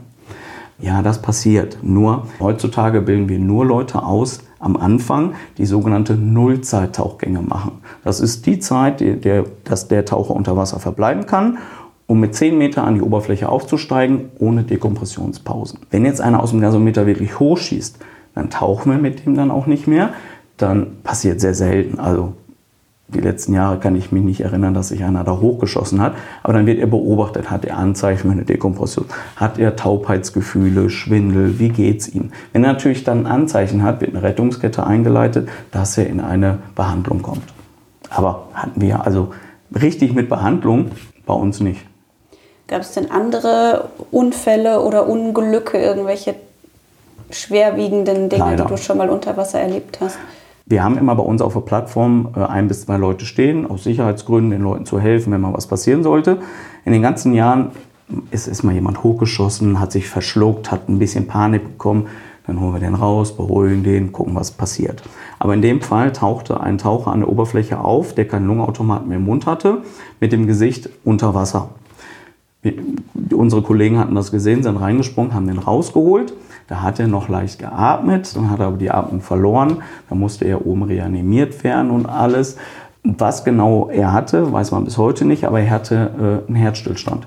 Ja, 0.78 1.02
das 1.02 1.22
passiert. 1.22 1.78
Nur 1.82 2.26
heutzutage 2.40 3.00
bilden 3.00 3.28
wir 3.28 3.38
nur 3.38 3.64
Leute 3.64 4.02
aus 4.02 4.40
am 4.58 4.76
Anfang, 4.76 5.34
die 5.58 5.66
sogenannte 5.66 6.14
Nullzeit-Tauchgänge 6.14 7.42
machen. 7.42 7.72
Das 8.02 8.20
ist 8.20 8.46
die 8.46 8.58
Zeit, 8.58 9.00
die 9.00 9.20
der, 9.20 9.44
dass 9.64 9.88
der 9.88 10.04
Taucher 10.04 10.34
unter 10.34 10.56
Wasser 10.56 10.80
verbleiben 10.80 11.26
kann 11.26 11.58
um 12.06 12.20
mit 12.20 12.34
10 12.34 12.58
Meter 12.58 12.84
an 12.84 12.94
die 12.94 13.00
Oberfläche 13.00 13.48
aufzusteigen, 13.48 14.30
ohne 14.38 14.64
Dekompressionspausen. 14.64 15.80
Wenn 15.90 16.04
jetzt 16.04 16.20
einer 16.20 16.42
aus 16.42 16.50
dem 16.50 16.60
Gasometer 16.60 17.06
wirklich 17.06 17.38
hochschießt, 17.38 17.98
dann 18.34 18.50
tauchen 18.50 18.92
wir 18.92 18.98
mit 18.98 19.24
dem 19.24 19.34
dann 19.34 19.50
auch 19.50 19.66
nicht 19.66 19.86
mehr. 19.86 20.10
Dann 20.56 20.98
passiert 21.02 21.40
sehr 21.40 21.54
selten. 21.54 21.98
Also 21.98 22.34
die 23.14 23.20
letzten 23.20 23.54
Jahre 23.54 23.78
kann 23.78 23.96
ich 23.96 24.12
mich 24.12 24.22
nicht 24.22 24.40
erinnern, 24.40 24.74
dass 24.74 24.88
sich 24.88 25.04
einer 25.04 25.24
da 25.24 25.38
hochgeschossen 25.40 26.00
hat. 26.00 26.14
Aber 26.42 26.52
dann 26.52 26.66
wird 26.66 26.78
er 26.78 26.86
beobachtet, 26.86 27.50
hat 27.50 27.64
er 27.64 27.78
Anzeichen 27.78 28.28
für 28.28 28.32
eine 28.32 28.44
Dekompression, 28.44 29.06
hat 29.36 29.58
er 29.58 29.76
Taubheitsgefühle, 29.76 30.90
Schwindel, 30.90 31.58
wie 31.58 31.68
geht's 31.70 32.08
ihm? 32.08 32.32
Wenn 32.52 32.64
er 32.64 32.72
natürlich 32.72 33.04
dann 33.04 33.26
Anzeichen 33.26 33.82
hat, 33.82 34.00
wird 34.00 34.14
eine 34.14 34.22
Rettungskette 34.22 34.84
eingeleitet, 34.86 35.48
dass 35.70 35.96
er 35.96 36.06
in 36.08 36.20
eine 36.20 36.58
Behandlung 36.74 37.22
kommt. 37.22 37.44
Aber 38.10 38.48
hatten 38.54 38.80
wir 38.80 39.04
also 39.04 39.32
richtig 39.74 40.14
mit 40.14 40.28
Behandlung 40.28 40.90
bei 41.26 41.34
uns 41.34 41.60
nicht. 41.60 41.80
Gab 42.66 42.80
es 42.80 42.92
denn 42.92 43.10
andere 43.10 43.88
Unfälle 44.10 44.80
oder 44.80 45.08
Unglücke, 45.08 45.78
irgendwelche 45.78 46.34
schwerwiegenden 47.30 48.28
Dinge, 48.28 48.44
Leider. 48.44 48.64
die 48.64 48.70
du 48.70 48.76
schon 48.76 48.98
mal 48.98 49.10
unter 49.10 49.36
Wasser 49.36 49.60
erlebt 49.60 49.98
hast? 50.00 50.18
Wir 50.66 50.82
haben 50.82 50.96
immer 50.96 51.14
bei 51.14 51.22
uns 51.22 51.42
auf 51.42 51.52
der 51.52 51.60
Plattform 51.60 52.30
äh, 52.34 52.40
ein 52.40 52.68
bis 52.68 52.82
zwei 52.82 52.96
Leute 52.96 53.26
stehen, 53.26 53.70
aus 53.70 53.84
Sicherheitsgründen 53.84 54.50
den 54.50 54.62
Leuten 54.62 54.86
zu 54.86 54.98
helfen, 54.98 55.32
wenn 55.32 55.40
mal 55.40 55.52
was 55.52 55.66
passieren 55.66 56.02
sollte. 56.02 56.38
In 56.86 56.92
den 56.92 57.02
ganzen 57.02 57.34
Jahren 57.34 57.72
ist, 58.30 58.46
ist 58.46 58.62
mal 58.62 58.74
jemand 58.74 59.02
hochgeschossen, 59.02 59.78
hat 59.78 59.92
sich 59.92 60.08
verschluckt, 60.08 60.70
hat 60.70 60.88
ein 60.88 60.98
bisschen 60.98 61.26
Panik 61.26 61.64
bekommen. 61.64 62.06
Dann 62.46 62.60
holen 62.60 62.74
wir 62.74 62.80
den 62.80 62.94
raus, 62.94 63.36
beruhigen 63.36 63.82
den, 63.82 64.12
gucken, 64.12 64.34
was 64.34 64.50
passiert. 64.50 65.02
Aber 65.38 65.54
in 65.54 65.62
dem 65.62 65.80
Fall 65.80 66.12
tauchte 66.12 66.60
ein 66.60 66.76
Taucher 66.78 67.10
an 67.10 67.20
der 67.20 67.28
Oberfläche 67.28 67.78
auf, 67.78 68.14
der 68.14 68.26
keinen 68.26 68.46
Lungenautomaten 68.46 69.08
mehr 69.08 69.18
im 69.18 69.24
Mund 69.24 69.46
hatte, 69.46 69.78
mit 70.20 70.32
dem 70.32 70.46
Gesicht 70.46 70.90
unter 71.04 71.34
Wasser 71.34 71.70
unsere 73.32 73.62
Kollegen 73.62 73.98
hatten 73.98 74.14
das 74.14 74.30
gesehen, 74.30 74.62
sind 74.62 74.76
reingesprungen, 74.76 75.34
haben 75.34 75.46
den 75.46 75.58
rausgeholt. 75.58 76.32
Da 76.66 76.82
hat 76.82 76.98
er 76.98 77.08
noch 77.08 77.28
leicht 77.28 77.58
geatmet, 77.58 78.34
dann 78.34 78.50
hat 78.50 78.60
er 78.60 78.66
aber 78.66 78.76
die 78.78 78.90
Atmung 78.90 79.20
verloren. 79.20 79.78
Da 80.08 80.14
musste 80.14 80.46
er 80.46 80.66
oben 80.66 80.82
reanimiert 80.84 81.62
werden 81.62 81.90
und 81.90 82.06
alles. 82.06 82.56
Was 83.02 83.44
genau 83.44 83.90
er 83.90 84.12
hatte, 84.12 84.50
weiß 84.50 84.70
man 84.70 84.84
bis 84.84 84.96
heute 84.96 85.26
nicht, 85.26 85.44
aber 85.44 85.60
er 85.60 85.70
hatte 85.70 86.42
äh, 86.46 86.48
einen 86.48 86.56
Herzstillstand. 86.56 87.26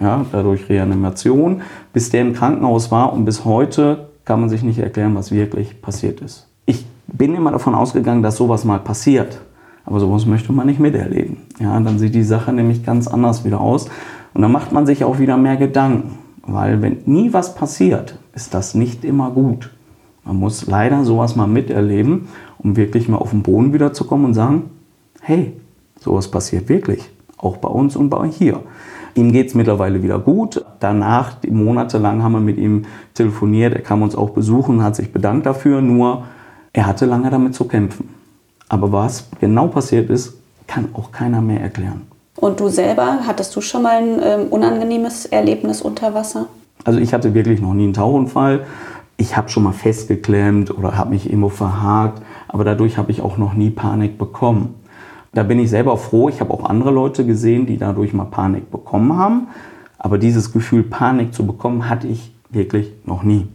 Ja, 0.00 0.24
dadurch 0.30 0.68
Reanimation, 0.68 1.62
bis 1.92 2.10
der 2.10 2.22
im 2.22 2.34
Krankenhaus 2.34 2.90
war 2.90 3.12
und 3.12 3.24
bis 3.24 3.44
heute 3.44 4.08
kann 4.24 4.40
man 4.40 4.48
sich 4.48 4.62
nicht 4.62 4.78
erklären, 4.78 5.14
was 5.14 5.32
wirklich 5.32 5.82
passiert 5.82 6.20
ist. 6.20 6.48
Ich 6.66 6.86
bin 7.08 7.34
immer 7.34 7.50
davon 7.50 7.74
ausgegangen, 7.74 8.22
dass 8.22 8.36
sowas 8.36 8.64
mal 8.64 8.78
passiert. 8.78 9.40
Aber 9.84 9.98
sowas 9.98 10.26
möchte 10.26 10.52
man 10.52 10.66
nicht 10.66 10.78
miterleben. 10.78 11.38
Ja, 11.58 11.78
dann 11.80 11.98
sieht 11.98 12.14
die 12.14 12.22
Sache 12.22 12.52
nämlich 12.52 12.84
ganz 12.84 13.08
anders 13.08 13.44
wieder 13.44 13.60
aus. 13.60 13.88
Und 14.34 14.42
dann 14.42 14.52
macht 14.52 14.72
man 14.72 14.86
sich 14.86 15.04
auch 15.04 15.18
wieder 15.18 15.36
mehr 15.36 15.56
Gedanken, 15.56 16.18
weil 16.46 16.80
wenn 16.82 16.98
nie 17.06 17.32
was 17.32 17.54
passiert, 17.54 18.18
ist 18.34 18.54
das 18.54 18.74
nicht 18.74 19.04
immer 19.04 19.30
gut. 19.30 19.70
Man 20.24 20.36
muss 20.36 20.66
leider 20.66 21.04
sowas 21.04 21.36
mal 21.36 21.46
miterleben, 21.46 22.28
um 22.58 22.76
wirklich 22.76 23.08
mal 23.08 23.18
auf 23.18 23.30
den 23.30 23.42
Boden 23.42 23.72
wiederzukommen 23.72 24.26
und 24.26 24.34
sagen, 24.34 24.70
hey, 25.20 25.52
sowas 25.98 26.30
passiert 26.30 26.68
wirklich, 26.68 27.10
auch 27.38 27.56
bei 27.56 27.68
uns 27.68 27.96
und 27.96 28.08
bei 28.08 28.28
hier. 28.28 28.60
Ihm 29.14 29.32
geht 29.32 29.48
es 29.48 29.54
mittlerweile 29.54 30.02
wieder 30.02 30.18
gut. 30.18 30.64
Danach, 30.80 31.36
monatelang 31.46 32.22
haben 32.22 32.32
wir 32.32 32.40
mit 32.40 32.56
ihm 32.56 32.86
telefoniert. 33.14 33.74
Er 33.74 33.82
kam 33.82 34.02
uns 34.02 34.14
auch 34.14 34.30
besuchen, 34.30 34.82
hat 34.82 34.96
sich 34.96 35.12
bedankt 35.12 35.44
dafür. 35.44 35.82
Nur, 35.82 36.24
er 36.72 36.86
hatte 36.86 37.04
lange 37.04 37.28
damit 37.28 37.54
zu 37.54 37.64
kämpfen. 37.64 38.08
Aber 38.70 38.90
was 38.90 39.28
genau 39.38 39.66
passiert 39.66 40.08
ist, 40.08 40.34
kann 40.66 40.88
auch 40.94 41.12
keiner 41.12 41.42
mehr 41.42 41.60
erklären. 41.60 42.02
Und 42.36 42.58
du 42.60 42.68
selber, 42.68 43.18
hattest 43.26 43.54
du 43.54 43.60
schon 43.60 43.82
mal 43.82 44.02
ein 44.02 44.20
ähm, 44.22 44.46
unangenehmes 44.48 45.26
Erlebnis 45.26 45.82
unter 45.82 46.14
Wasser? 46.14 46.46
Also 46.84 46.98
ich 46.98 47.14
hatte 47.14 47.34
wirklich 47.34 47.60
noch 47.60 47.74
nie 47.74 47.84
einen 47.84 47.92
Tauchunfall. 47.92 48.64
Ich 49.16 49.36
habe 49.36 49.48
schon 49.48 49.62
mal 49.62 49.72
festgeklemmt 49.72 50.76
oder 50.76 50.96
habe 50.96 51.10
mich 51.10 51.26
irgendwo 51.26 51.48
verhakt, 51.48 52.22
aber 52.48 52.64
dadurch 52.64 52.98
habe 52.98 53.10
ich 53.10 53.20
auch 53.20 53.36
noch 53.36 53.54
nie 53.54 53.70
Panik 53.70 54.18
bekommen. 54.18 54.74
Da 55.34 55.42
bin 55.42 55.58
ich 55.58 55.70
selber 55.70 55.96
froh. 55.96 56.28
Ich 56.28 56.40
habe 56.40 56.52
auch 56.52 56.64
andere 56.64 56.90
Leute 56.90 57.24
gesehen, 57.24 57.66
die 57.66 57.78
dadurch 57.78 58.12
mal 58.12 58.24
Panik 58.24 58.70
bekommen 58.70 59.16
haben. 59.16 59.48
Aber 59.98 60.18
dieses 60.18 60.52
Gefühl, 60.52 60.82
Panik 60.82 61.32
zu 61.32 61.46
bekommen, 61.46 61.88
hatte 61.88 62.08
ich 62.08 62.34
wirklich 62.50 62.92
noch 63.04 63.22
nie. 63.22 63.46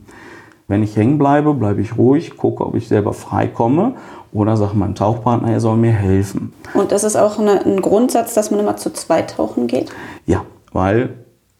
Wenn 0.67 0.83
ich 0.83 0.95
hängen 0.95 1.17
bleibe, 1.17 1.53
bleibe 1.53 1.81
ich 1.81 1.97
ruhig, 1.97 2.35
gucke, 2.35 2.65
ob 2.65 2.75
ich 2.75 2.87
selber 2.87 3.13
frei 3.13 3.47
komme 3.47 3.93
oder 4.33 4.57
sage 4.57 4.75
meinem 4.75 4.95
Tauchpartner, 4.95 5.51
er 5.51 5.59
soll 5.59 5.77
mir 5.77 5.91
helfen. 5.91 6.53
Und 6.73 6.91
ist 6.91 7.03
es 7.03 7.15
auch 7.15 7.39
eine, 7.39 7.65
ein 7.65 7.81
Grundsatz, 7.81 8.33
dass 8.33 8.51
man 8.51 8.59
immer 8.59 8.75
zu 8.75 8.91
zweit 8.91 9.35
tauchen 9.35 9.67
geht? 9.67 9.91
Ja, 10.25 10.43
weil 10.73 11.09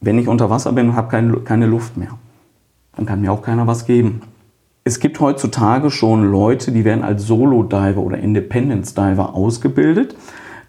wenn 0.08 0.18
ich 0.18 0.30
unter 0.30 0.50
Wasser 0.50 0.72
bin 0.72 0.90
und 0.90 0.96
habe 0.96 1.10
keine, 1.10 1.34
keine 1.42 1.66
Luft 1.66 1.98
mehr, 1.98 2.12
dann 2.96 3.06
kann 3.06 3.20
mir 3.20 3.30
auch 3.30 3.42
keiner 3.42 3.68
was 3.68 3.86
geben. 3.86 4.22
Es 4.86 5.02
gibt 5.02 5.20
heutzutage 5.20 5.92
schon 5.92 6.32
Leute, 6.32 6.72
die 6.72 6.86
werden 6.86 7.04
als 7.04 7.24
Solo-Diver 7.24 7.98
oder 8.00 8.18
Independence-Diver 8.18 9.36
ausgebildet, 9.36 10.16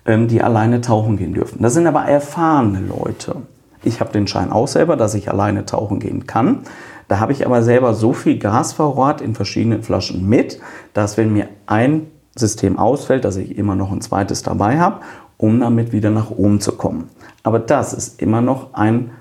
ähm, 0.06 0.26
die 0.26 0.42
alleine 0.42 0.80
tauchen 0.80 1.16
gehen 1.16 1.34
dürfen. 1.34 1.62
Das 1.62 1.74
sind 1.74 1.86
aber 1.86 2.02
erfahrene 2.02 2.80
Leute. 2.80 3.36
Ich 3.84 4.00
habe 4.00 4.10
den 4.10 4.26
Schein 4.26 4.50
auch 4.50 4.66
selber, 4.66 4.96
dass 4.96 5.14
ich 5.14 5.30
alleine 5.30 5.64
tauchen 5.64 6.00
gehen 6.00 6.26
kann. 6.26 6.64
Da 7.06 7.20
habe 7.20 7.30
ich 7.30 7.46
aber 7.46 7.62
selber 7.62 7.94
so 7.94 8.12
viel 8.12 8.40
Gasvorrat 8.40 9.20
in 9.20 9.36
verschiedenen 9.36 9.84
Flaschen 9.84 10.28
mit, 10.28 10.60
dass 10.94 11.16
wenn 11.16 11.32
mir 11.32 11.46
ein 11.66 12.08
System 12.34 12.76
ausfällt, 12.76 13.24
dass 13.24 13.36
ich 13.36 13.56
immer 13.56 13.76
noch 13.76 13.92
ein 13.92 14.00
zweites 14.00 14.42
dabei 14.42 14.80
habe, 14.80 14.96
um 15.36 15.60
damit 15.60 15.92
wieder 15.92 16.10
nach 16.10 16.32
oben 16.32 16.60
zu 16.60 16.72
kommen. 16.72 17.08
Aber 17.44 17.60
das 17.60 17.92
ist 17.92 18.20
immer 18.20 18.40
noch 18.40 18.74
ein 18.74 19.12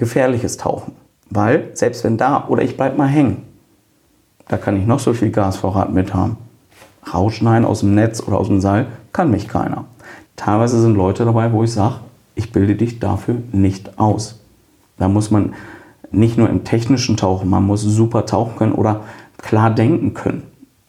gefährliches 0.00 0.56
Tauchen, 0.56 0.94
weil 1.28 1.70
selbst 1.74 2.02
wenn 2.02 2.16
da 2.16 2.48
oder 2.48 2.62
ich 2.62 2.76
bleibe 2.76 2.96
mal 2.96 3.06
hängen, 3.06 3.42
da 4.48 4.56
kann 4.56 4.76
ich 4.76 4.86
noch 4.86 4.98
so 4.98 5.12
viel 5.12 5.30
Gasvorrat 5.30 5.92
mit 5.92 6.14
haben. 6.14 6.38
Rausschneiden 7.12 7.66
aus 7.66 7.80
dem 7.80 7.94
Netz 7.94 8.20
oder 8.26 8.38
aus 8.38 8.48
dem 8.48 8.60
Seil 8.60 8.86
kann 9.12 9.30
mich 9.30 9.46
keiner. 9.46 9.84
Teilweise 10.36 10.80
sind 10.80 10.96
Leute 10.96 11.26
dabei, 11.26 11.52
wo 11.52 11.62
ich 11.62 11.72
sage, 11.72 11.96
ich 12.34 12.50
bilde 12.50 12.74
dich 12.76 12.98
dafür 12.98 13.36
nicht 13.52 13.98
aus. 13.98 14.40
Da 14.96 15.06
muss 15.06 15.30
man 15.30 15.52
nicht 16.10 16.38
nur 16.38 16.48
im 16.48 16.64
technischen 16.64 17.18
Tauchen, 17.18 17.50
man 17.50 17.66
muss 17.66 17.82
super 17.82 18.24
tauchen 18.24 18.56
können 18.56 18.72
oder 18.72 19.02
klar 19.36 19.70
denken 19.70 20.14
können. 20.14 20.44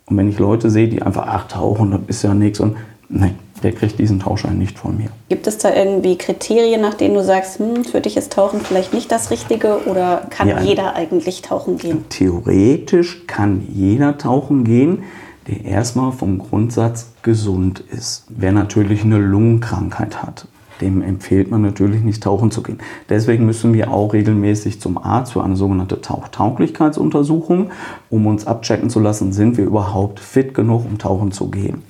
Und 0.05 0.15
wenn 0.15 0.29
ich 0.29 0.39
Leute 0.39 0.69
sehe, 0.69 0.87
die 0.87 1.01
einfach, 1.01 1.27
ach, 1.27 1.49
tauchen, 1.49 1.91
das 1.91 2.01
ist 2.07 2.23
ja 2.23 2.33
nichts 2.33 2.61
und 2.61 2.77
nein, 3.09 3.37
der 3.63 3.71
kriegt 3.73 3.99
diesen 3.99 4.19
Tauchschein 4.19 4.57
nicht 4.57 4.77
von 4.77 4.97
mir. 4.97 5.09
Gibt 5.29 5.47
es 5.47 5.57
da 5.57 5.73
irgendwie 5.73 6.17
Kriterien, 6.17 6.81
nach 6.81 6.95
denen 6.95 7.13
du 7.13 7.23
sagst, 7.23 7.59
hm, 7.59 7.83
für 7.83 8.01
dich 8.01 8.17
ist 8.17 8.33
Tauchen 8.33 8.61
vielleicht 8.61 8.93
nicht 8.93 9.11
das 9.11 9.31
Richtige 9.31 9.85
oder 9.85 10.27
kann 10.29 10.47
ja, 10.47 10.61
jeder 10.61 10.95
eigentlich 10.95 11.41
tauchen 11.41 11.77
gehen? 11.77 12.05
Theoretisch 12.09 13.27
kann 13.27 13.67
jeder 13.71 14.17
tauchen 14.17 14.63
gehen, 14.63 15.03
der 15.47 15.65
erstmal 15.65 16.11
vom 16.11 16.39
Grundsatz 16.39 17.11
gesund 17.21 17.83
ist. 17.91 18.25
Wer 18.29 18.51
natürlich 18.51 19.03
eine 19.03 19.17
Lungenkrankheit 19.17 20.21
hat, 20.21 20.47
dem 20.81 21.01
empfiehlt 21.01 21.51
man 21.51 21.61
natürlich 21.61 22.01
nicht 22.01 22.23
tauchen 22.23 22.51
zu 22.51 22.63
gehen. 22.63 22.79
Deswegen 23.09 23.45
müssen 23.45 23.73
wir 23.73 23.91
auch 23.91 24.13
regelmäßig 24.13 24.81
zum 24.81 24.97
Arzt 24.97 25.33
für 25.33 25.43
eine 25.43 25.55
sogenannte 25.55 26.01
Tauchtauglichkeitsuntersuchung, 26.01 27.71
um 28.09 28.27
uns 28.27 28.47
abchecken 28.47 28.89
zu 28.89 28.99
lassen, 28.99 29.33
sind 29.33 29.57
wir 29.57 29.65
überhaupt 29.65 30.19
fit 30.19 30.53
genug, 30.53 30.85
um 30.85 30.97
tauchen 30.97 31.31
zu 31.31 31.49
gehen. 31.49 31.83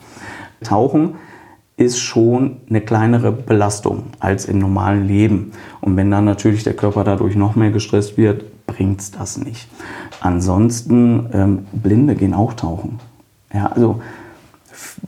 Tauchen 0.63 1.15
ist 1.81 1.99
schon 1.99 2.57
eine 2.69 2.81
kleinere 2.81 3.31
Belastung 3.31 4.03
als 4.19 4.45
im 4.45 4.59
normalen 4.59 5.07
Leben. 5.07 5.51
Und 5.81 5.97
wenn 5.97 6.11
dann 6.11 6.25
natürlich 6.25 6.63
der 6.63 6.75
Körper 6.75 7.03
dadurch 7.03 7.35
noch 7.35 7.55
mehr 7.55 7.71
gestresst 7.71 8.17
wird, 8.17 8.45
bringt 8.67 9.01
es 9.01 9.11
das 9.11 9.37
nicht. 9.37 9.67
Ansonsten, 10.19 11.27
ähm, 11.33 11.65
Blinde 11.71 12.15
gehen 12.15 12.33
auch 12.33 12.53
tauchen. 12.53 12.99
Ja, 13.53 13.67
also 13.67 14.01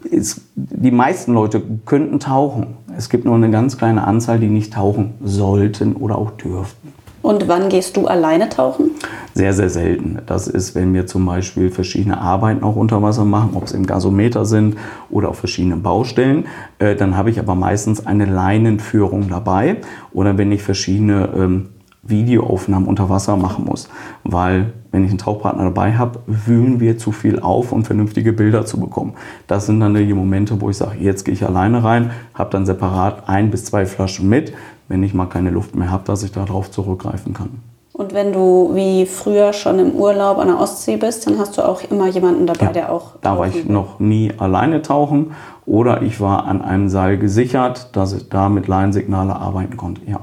ist, 0.04 0.42
die 0.56 0.92
meisten 0.92 1.34
Leute 1.34 1.62
könnten 1.86 2.20
tauchen. 2.20 2.78
Es 2.98 3.10
gibt 3.10 3.26
nur 3.26 3.36
eine 3.36 3.52
ganz 3.52 3.78
kleine 3.78 4.06
Anzahl, 4.06 4.40
die 4.40 4.48
nicht 4.48 4.74
tauchen 4.74 5.14
sollten 5.24 5.96
oder 5.96 6.18
auch 6.18 6.32
dürften. 6.32 6.94
Und 7.22 7.48
wann 7.48 7.70
gehst 7.70 7.96
du 7.96 8.08
alleine 8.08 8.50
tauchen? 8.50 8.92
Sehr, 9.36 9.54
sehr 9.54 9.70
selten. 9.70 10.20
Das 10.28 10.48
ist, 10.48 10.76
wenn 10.76 10.94
wir 10.94 11.08
zum 11.08 11.26
Beispiel 11.26 11.72
verschiedene 11.72 12.20
Arbeiten 12.20 12.64
auch 12.64 12.76
unter 12.76 13.02
Wasser 13.02 13.26
machen, 13.26 13.52
ob 13.56 13.64
es 13.64 13.72
im 13.72 13.88
Gasometer 13.88 14.46
sind 14.46 14.76
oder 15.10 15.30
auf 15.30 15.40
verschiedenen 15.40 15.82
Baustellen. 15.82 16.46
Äh, 16.78 16.96
dann 16.96 17.18
habe 17.18 17.32
ich 17.32 17.40
aber 17.40 17.56
meistens 17.56 18.06
eine 18.06 18.26
Leinenführung 18.26 19.30
dabei 19.30 19.78
oder 20.12 20.38
wenn 20.38 20.52
ich 20.52 20.62
verschiedene 20.62 21.30
ähm, 21.36 21.70
Videoaufnahmen 22.04 22.88
unter 22.88 23.10
Wasser 23.10 23.36
machen 23.36 23.66
muss. 23.66 23.90
Weil, 24.24 24.74
wenn 24.92 25.04
ich 25.04 25.10
einen 25.10 25.18
Tauchpartner 25.18 25.64
dabei 25.64 25.94
habe, 25.94 26.20
wühlen 26.28 26.80
wir 26.80 27.00
zu 27.00 27.12
viel 27.12 27.40
auf, 27.40 27.72
um 27.72 27.86
vernünftige 27.86 28.34
Bilder 28.34 28.66
zu 28.66 28.80
bekommen. 28.80 29.14
Das 29.48 29.66
sind 29.66 29.80
dann 29.80 29.96
die 29.96 30.14
Momente, 30.14 30.62
wo 30.62 30.70
ich 30.70 30.78
sage, 30.78 30.98
jetzt 31.00 31.24
gehe 31.24 31.34
ich 31.34 31.44
alleine 31.44 31.84
rein, 31.84 32.12
habe 32.36 32.52
dann 32.52 32.68
separat 32.68 33.28
ein 33.28 33.50
bis 33.50 33.66
zwei 33.66 33.88
Flaschen 33.88 34.30
mit, 34.30 34.54
wenn 34.90 35.02
ich 35.02 35.16
mal 35.16 35.26
keine 35.26 35.50
Luft 35.50 35.76
mehr 35.76 35.90
habe, 35.90 36.04
dass 36.04 36.22
ich 36.22 36.32
darauf 36.32 36.70
zurückgreifen 36.70 37.34
kann. 37.34 37.73
Und 37.94 38.12
wenn 38.16 38.34
du 38.34 38.72
wie 38.74 39.06
früher 39.06 39.54
schon 39.54 39.78
im 39.78 39.92
Urlaub 39.92 40.40
an 40.40 40.48
der 40.48 40.60
Ostsee 40.60 40.98
bist, 40.98 41.28
dann 41.28 41.38
hast 41.38 41.58
du 41.58 41.62
auch 41.62 41.84
immer 41.84 42.08
jemanden 42.08 42.48
dabei, 42.48 42.66
ja, 42.66 42.72
der 42.72 42.92
auch. 42.92 43.12
Da 43.22 43.38
war 43.38 43.48
ich 43.48 43.66
noch 43.66 44.00
nie 44.00 44.32
alleine 44.40 44.82
tauchen 44.82 45.34
oder 45.68 46.02
ich 46.02 46.20
war 46.20 46.46
an 46.46 46.64
einem 46.64 46.90
Seil 46.90 47.20
gesichert, 47.20 47.96
dass 47.96 48.14
ich 48.14 48.30
da 48.30 48.50
mit 48.50 48.68
Leinsignale 48.68 49.36
arbeiten 49.36 49.78
konnte. 49.78 50.02
Ja. 50.10 50.22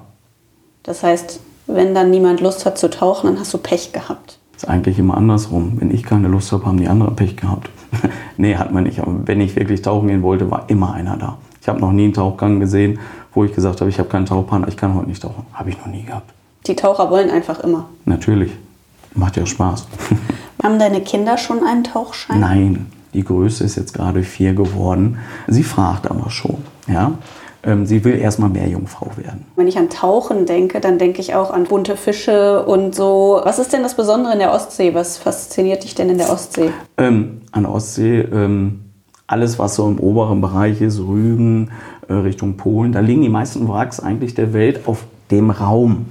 Das 0.82 1.04
heißt, 1.04 1.38
wenn 1.68 1.94
dann 1.94 2.10
niemand 2.10 2.40
Lust 2.40 2.66
hat 2.66 2.76
zu 2.76 2.90
tauchen, 2.90 3.28
dann 3.28 3.38
hast 3.38 3.54
du 3.54 3.58
Pech 3.58 3.92
gehabt. 3.92 4.40
Das 4.52 4.64
ist 4.64 4.68
eigentlich 4.68 4.98
immer 4.98 5.16
andersrum. 5.16 5.74
Wenn 5.76 5.94
ich 5.94 6.02
keine 6.02 6.26
Lust 6.26 6.50
habe, 6.50 6.66
haben 6.66 6.78
die 6.78 6.88
anderen 6.88 7.14
Pech 7.14 7.36
gehabt. 7.36 7.70
nee, 8.36 8.56
hat 8.56 8.72
man 8.72 8.82
nicht. 8.82 8.98
Aber 8.98 9.14
wenn 9.26 9.40
ich 9.40 9.54
wirklich 9.54 9.80
tauchen 9.82 10.08
gehen 10.08 10.22
wollte, 10.22 10.50
war 10.50 10.64
immer 10.68 10.92
einer 10.92 11.16
da. 11.16 11.38
Ich 11.62 11.68
habe 11.68 11.78
noch 11.78 11.92
nie 11.92 12.04
einen 12.04 12.14
Tauchgang 12.14 12.58
gesehen, 12.58 12.98
wo 13.32 13.44
ich 13.44 13.54
gesagt 13.54 13.80
habe, 13.80 13.88
ich 13.88 14.00
habe 14.00 14.08
keinen 14.08 14.26
Tauchpartner, 14.26 14.66
ich 14.66 14.76
kann 14.76 14.96
heute 14.96 15.08
nicht 15.08 15.22
tauchen. 15.22 15.46
Habe 15.52 15.70
ich 15.70 15.78
noch 15.78 15.86
nie 15.86 16.02
gehabt. 16.02 16.32
Die 16.70 16.76
Taucher 16.76 17.10
wollen 17.10 17.30
einfach 17.30 17.58
immer. 17.58 17.88
Natürlich. 18.04 18.52
Macht 19.12 19.36
ja 19.36 19.44
Spaß. 19.44 19.88
Haben 20.62 20.78
deine 20.78 21.00
Kinder 21.00 21.36
schon 21.36 21.64
einen 21.64 21.82
Tauchschein? 21.82 22.38
Nein. 22.38 22.86
Die 23.12 23.24
Größe 23.24 23.64
ist 23.64 23.74
jetzt 23.74 23.92
gerade 23.92 24.22
vier 24.22 24.54
geworden. 24.54 25.18
Sie 25.48 25.64
fragt 25.64 26.08
aber 26.08 26.30
schon. 26.30 26.58
Ja? 26.86 27.14
Ähm, 27.64 27.86
sie 27.86 28.04
will 28.04 28.20
erstmal 28.20 28.50
Meerjungfrau 28.50 29.10
werden. 29.16 29.46
Wenn 29.56 29.66
ich 29.66 29.78
an 29.78 29.90
Tauchen 29.90 30.46
denke, 30.46 30.78
dann 30.78 30.98
denke 30.98 31.20
ich 31.20 31.34
auch 31.34 31.50
an 31.50 31.64
bunte 31.64 31.96
Fische 31.96 32.64
und 32.64 32.94
so. 32.94 33.40
Was 33.42 33.58
ist 33.58 33.72
denn 33.72 33.82
das 33.82 33.96
Besondere 33.96 34.32
in 34.32 34.38
der 34.38 34.52
Ostsee? 34.52 34.94
Was 34.94 35.18
fasziniert 35.18 35.82
dich 35.82 35.96
denn 35.96 36.08
in 36.08 36.18
der 36.18 36.30
Ostsee? 36.30 36.70
Ähm, 36.98 37.40
an 37.50 37.64
der 37.64 37.72
Ostsee 37.72 38.20
ähm, 38.20 38.84
alles, 39.26 39.58
was 39.58 39.74
so 39.74 39.88
im 39.88 39.98
oberen 39.98 40.40
Bereich 40.40 40.80
ist, 40.80 41.00
Rügen, 41.00 41.72
äh, 42.06 42.12
Richtung 42.12 42.56
Polen, 42.56 42.92
da 42.92 43.00
liegen 43.00 43.22
die 43.22 43.28
meisten 43.28 43.68
Wracks 43.68 43.98
eigentlich 43.98 44.36
der 44.36 44.52
Welt 44.52 44.86
auf 44.86 45.02
dem 45.30 45.50
Raum. 45.50 46.06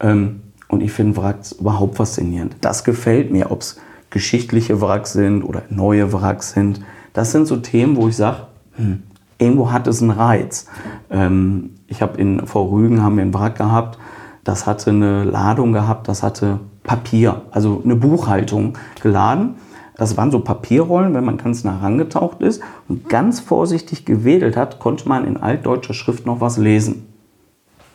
Ähm, 0.00 0.40
und 0.68 0.82
ich 0.82 0.92
finde 0.92 1.20
Wracks 1.20 1.52
überhaupt 1.52 1.96
faszinierend. 1.96 2.56
Das 2.60 2.84
gefällt 2.84 3.30
mir, 3.32 3.50
ob 3.50 3.62
es 3.62 3.80
geschichtliche 4.10 4.80
Wracks 4.80 5.12
sind 5.12 5.42
oder 5.42 5.62
neue 5.68 6.12
Wracks 6.12 6.52
sind. 6.52 6.80
Das 7.12 7.32
sind 7.32 7.46
so 7.46 7.56
Themen, 7.56 7.96
wo 7.96 8.08
ich 8.08 8.16
sage, 8.16 8.46
hm, 8.76 9.02
irgendwo 9.38 9.72
hat 9.72 9.86
es 9.86 10.00
einen 10.00 10.12
Reiz. 10.12 10.66
Ähm, 11.10 11.70
ich 11.86 12.02
habe 12.02 12.18
in 12.18 12.46
vor 12.46 12.70
Rügen 12.70 13.02
haben 13.02 13.16
wir 13.16 13.22
einen 13.22 13.34
Wrack 13.34 13.56
gehabt, 13.56 13.98
das 14.44 14.66
hatte 14.66 14.90
eine 14.90 15.24
Ladung 15.24 15.72
gehabt, 15.72 16.08
das 16.08 16.22
hatte 16.22 16.60
Papier, 16.82 17.42
also 17.50 17.82
eine 17.84 17.96
Buchhaltung 17.96 18.78
geladen. 19.02 19.56
Das 19.96 20.16
waren 20.16 20.30
so 20.30 20.40
Papierrollen, 20.40 21.12
wenn 21.12 21.24
man 21.24 21.36
ganz 21.36 21.62
nah 21.62 21.80
herangetaucht 21.80 22.40
ist 22.40 22.62
und 22.88 23.08
ganz 23.10 23.38
vorsichtig 23.38 24.06
gewedelt 24.06 24.56
hat, 24.56 24.78
konnte 24.78 25.06
man 25.06 25.26
in 25.26 25.36
altdeutscher 25.36 25.92
Schrift 25.92 26.24
noch 26.24 26.40
was 26.40 26.56
lesen. 26.56 27.09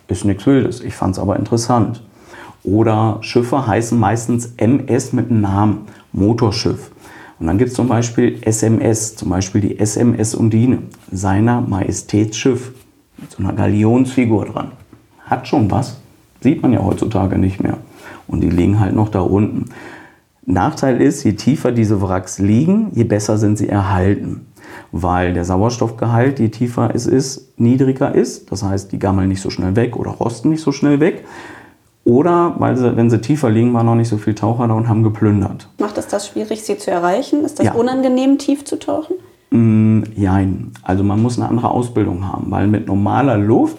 Ist 0.07 0.25
nichts 0.25 0.45
Wildes, 0.45 0.81
ich 0.81 0.93
fand 0.93 1.15
es 1.15 1.19
aber 1.19 1.38
interessant. 1.38 2.01
Oder 2.63 3.17
Schiffe 3.21 3.67
heißen 3.67 4.00
meistens 4.00 4.53
MS 4.57 5.13
mit 5.13 5.29
einem 5.29 5.41
Namen, 5.41 5.88
Motorschiff. 6.13 6.91
Und 7.39 7.47
dann 7.47 7.57
gibt 7.57 7.71
es 7.71 7.75
zum 7.75 7.88
Beispiel 7.88 8.39
SMS, 8.41 9.15
zum 9.15 9.29
Beispiel 9.29 9.62
die 9.62 9.79
SMS 9.79 10.35
Undine, 10.35 10.79
seiner 11.12 11.62
Majestätsschiff, 11.62 12.71
mit 13.17 13.31
so 13.31 13.43
einer 13.43 13.53
Galionsfigur 13.53 14.45
dran. 14.45 14.71
Hat 15.25 15.47
schon 15.47 15.69
was, 15.69 15.97
sieht 16.41 16.62
man 16.62 16.74
ja 16.74 16.83
heutzutage 16.83 17.38
nicht 17.38 17.62
mehr. 17.62 17.77
Und 18.27 18.41
die 18.41 18.50
liegen 18.50 18.79
halt 18.79 18.95
noch 18.95 19.09
da 19.09 19.21
unten. 19.21 19.65
Nachteil 20.46 21.02
ist, 21.02 21.24
je 21.24 21.34
tiefer 21.34 21.72
diese 21.72 22.02
Wracks 22.02 22.40
liegen, 22.40 22.92
je 22.94 23.04
besser 23.04 23.38
sind 23.38 23.58
sie 23.58 23.68
erhalten. 23.68 24.48
Weil 24.92 25.34
der 25.34 25.46
Sauerstoffgehalt, 25.46 26.40
je 26.40 26.50
tiefer 26.50 26.92
es 26.94 27.08
ist, 27.08 27.60
niedriger 27.60 28.14
ist. 28.14 28.52
Das 28.52 28.64
heißt, 28.64 28.92
die 28.92 29.00
gammeln 29.00 29.30
nicht 29.30 29.42
so 29.42 29.50
schnell 29.50 29.75
weg 29.75 29.96
oder 29.96 30.12
rosten 30.12 30.50
nicht 30.50 30.62
so 30.62 30.72
schnell 30.72 31.00
weg. 31.00 31.25
Oder 32.04 32.56
weil 32.60 32.78
sie, 32.78 32.96
wenn 32.96 33.10
sie 33.10 33.20
tiefer 33.20 33.50
liegen, 33.50 33.74
waren 33.74 33.88
noch 33.88 33.96
nicht 33.96 34.10
so 34.10 34.18
viele 34.18 34.36
Taucher 34.36 34.68
da 34.68 34.75
und 34.75 34.88
haben 34.88 35.02
geplündert. 35.02 35.68
Macht 35.80 35.98
es 35.98 36.08
das 36.08 36.28
schwierig, 36.28 36.64
sie 36.64 36.78
zu 36.78 36.92
erreichen? 36.92 37.44
Ist 37.44 37.58
das 37.58 37.66
ja. 37.68 37.74
unangenehm, 37.74 38.38
tief 38.38 38.64
zu 38.64 38.78
tauchen? 38.78 39.16
Mm. 39.50 40.04
Also 40.84 41.04
man 41.04 41.22
muss 41.22 41.40
eine 41.40 41.50
andere 41.50 41.72
Ausbildung 41.72 42.28
haben, 42.28 42.52
weil 42.52 42.68
mit 42.68 42.88
normaler 42.88 43.38
Luft 43.38 43.78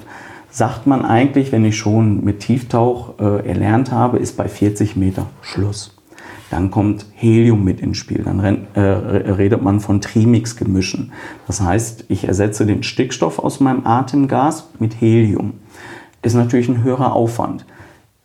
sagt 0.50 0.86
man 0.86 1.04
eigentlich, 1.04 1.52
wenn 1.52 1.64
ich 1.64 1.76
schon 1.76 2.24
mit 2.24 2.40
Tieftauch 2.40 3.18
äh, 3.20 3.46
erlernt 3.46 3.92
habe, 3.92 4.18
ist 4.18 4.36
bei 4.36 4.48
40 4.48 4.96
Meter 4.96 5.26
Schluss. 5.42 5.95
Dann 6.50 6.70
kommt 6.70 7.06
Helium 7.14 7.64
mit 7.64 7.80
ins 7.80 7.98
Spiel. 7.98 8.22
Dann 8.24 8.66
äh, 8.74 8.80
redet 8.80 9.62
man 9.62 9.80
von 9.80 10.00
Trimix-Gemischen. 10.00 11.12
Das 11.46 11.60
heißt, 11.60 12.04
ich 12.08 12.28
ersetze 12.28 12.66
den 12.66 12.82
Stickstoff 12.82 13.38
aus 13.38 13.60
meinem 13.60 13.84
Atemgas 13.86 14.68
mit 14.78 15.00
Helium. 15.00 15.54
Ist 16.22 16.34
natürlich 16.34 16.68
ein 16.68 16.84
höherer 16.84 17.12
Aufwand. 17.12 17.64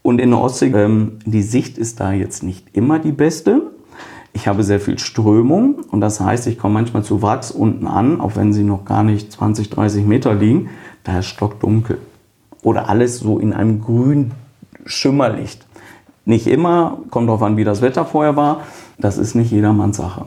Und 0.03 0.19
in 0.19 0.31
der 0.31 0.39
Ostsee, 0.39 0.67
ähm, 0.67 1.19
die 1.25 1.43
Sicht 1.43 1.77
ist 1.77 1.99
da 1.99 2.11
jetzt 2.11 2.43
nicht 2.43 2.67
immer 2.73 2.99
die 2.99 3.11
beste. 3.11 3.71
Ich 4.33 4.47
habe 4.47 4.63
sehr 4.63 4.79
viel 4.79 4.97
Strömung 4.97 5.81
und 5.91 5.99
das 5.99 6.21
heißt, 6.21 6.47
ich 6.47 6.57
komme 6.57 6.75
manchmal 6.75 7.03
zu 7.03 7.21
Wracks 7.21 7.51
unten 7.51 7.85
an, 7.85 8.21
auch 8.21 8.37
wenn 8.37 8.53
sie 8.53 8.63
noch 8.63 8.85
gar 8.85 9.03
nicht 9.03 9.31
20, 9.31 9.69
30 9.69 10.05
Meter 10.05 10.33
liegen, 10.33 10.69
da 11.03 11.19
ist 11.19 11.25
stockdunkel. 11.25 11.97
Oder 12.63 12.87
alles 12.87 13.19
so 13.19 13.39
in 13.39 13.51
einem 13.51 13.81
grün 13.81 14.31
Schimmerlicht. 14.85 15.65
Nicht 16.25 16.47
immer, 16.47 16.99
kommt 17.09 17.27
darauf 17.27 17.41
an, 17.41 17.57
wie 17.57 17.63
das 17.63 17.81
Wetter 17.81 18.05
vorher 18.05 18.35
war. 18.35 18.61
Das 18.99 19.17
ist 19.17 19.35
nicht 19.35 19.51
jedermanns 19.51 19.97
Sache. 19.97 20.25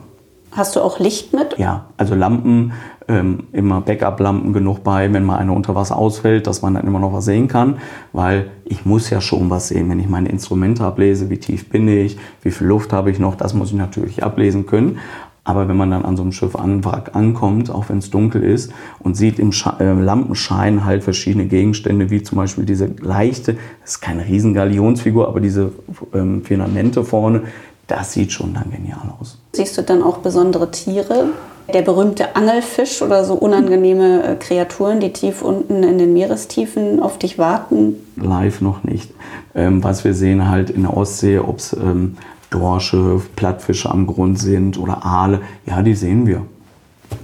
Hast 0.51 0.75
du 0.75 0.81
auch 0.81 0.99
Licht 0.99 1.33
mit? 1.33 1.57
Ja, 1.57 1.87
also 1.97 2.15
Lampen, 2.15 2.71
ähm, 3.09 3.47
immer 3.51 3.81
Backup-Lampen 3.81 4.53
genug 4.53 4.83
bei, 4.83 5.11
wenn 5.11 5.25
mal 5.25 5.37
eine 5.37 5.51
unter 5.51 5.75
Wasser 5.75 5.97
ausfällt, 5.97 6.47
dass 6.47 6.61
man 6.61 6.75
dann 6.75 6.87
immer 6.87 6.99
noch 6.99 7.11
was 7.11 7.25
sehen 7.25 7.49
kann, 7.49 7.77
weil 8.13 8.51
ich 8.63 8.85
muss 8.85 9.09
ja 9.09 9.19
schon 9.19 9.49
was 9.49 9.67
sehen, 9.67 9.89
wenn 9.89 9.99
ich 9.99 10.07
meine 10.07 10.29
Instrumente 10.29 10.85
ablese, 10.85 11.29
wie 11.29 11.39
tief 11.39 11.69
bin 11.69 11.89
ich, 11.89 12.17
wie 12.41 12.51
viel 12.51 12.67
Luft 12.67 12.93
habe 12.93 13.11
ich 13.11 13.19
noch, 13.19 13.35
das 13.35 13.53
muss 13.53 13.71
ich 13.71 13.77
natürlich 13.77 14.23
ablesen 14.23 14.65
können. 14.65 14.99
Aber 15.45 15.67
wenn 15.67 15.77
man 15.77 15.91
dann 15.91 16.03
an 16.03 16.17
so 16.17 16.23
einem 16.23 16.31
Schiff 16.31 16.55
an 16.55 16.83
Wrack 16.83 17.11
ankommt, 17.13 17.69
auch 17.69 17.87
wenn 17.89 17.99
es 17.99 18.09
dunkel 18.09 18.43
ist 18.43 18.73
und 18.99 19.15
sieht 19.15 19.37
im 19.37 19.51
Sche 19.51 19.73
äh, 19.79 19.93
Lampenschein 19.93 20.85
halt 20.85 21.03
verschiedene 21.03 21.45
Gegenstände, 21.45 22.09
wie 22.09 22.23
zum 22.23 22.39
Beispiel 22.39 22.65
diese 22.65 22.89
leichte, 22.99 23.53
das 23.81 23.91
ist 23.91 24.01
keine 24.01 24.25
riesen 24.25 24.55
Galionsfigur, 24.55 25.27
aber 25.27 25.39
diese 25.39 25.71
ähm, 26.13 26.43
Firmamente 26.43 27.03
vorne, 27.03 27.43
das 27.87 28.13
sieht 28.13 28.31
schon 28.31 28.55
dann 28.55 28.71
genial 28.71 29.13
aus. 29.19 29.37
Siehst 29.53 29.77
du 29.77 29.83
dann 29.83 30.01
auch 30.01 30.17
besondere 30.17 30.71
Tiere? 30.71 31.27
Der 31.73 31.81
berühmte 31.81 32.35
Angelfisch 32.35 33.01
oder 33.01 33.23
so 33.23 33.33
unangenehme 33.33 34.23
äh, 34.23 34.35
Kreaturen, 34.35 34.99
die 34.99 35.13
tief 35.13 35.41
unten 35.41 35.83
in 35.83 35.97
den 35.97 36.13
Meerestiefen 36.13 37.01
auf 37.01 37.17
dich 37.17 37.37
warten? 37.37 37.95
Live 38.15 38.61
noch 38.61 38.83
nicht. 38.83 39.11
Ähm, 39.55 39.83
was 39.83 40.03
wir 40.03 40.13
sehen 40.13 40.49
halt 40.49 40.69
in 40.69 40.83
der 40.83 40.95
Ostsee, 40.95 41.39
ob 41.39 41.57
es 41.57 41.73
ähm, 41.73 42.17
Dorsche, 42.49 43.21
Plattfische 43.35 43.89
am 43.89 44.07
Grund 44.07 44.39
sind 44.39 44.77
oder 44.77 45.05
Aale, 45.05 45.41
ja, 45.65 45.81
die 45.81 45.95
sehen 45.95 46.27
wir. 46.27 46.45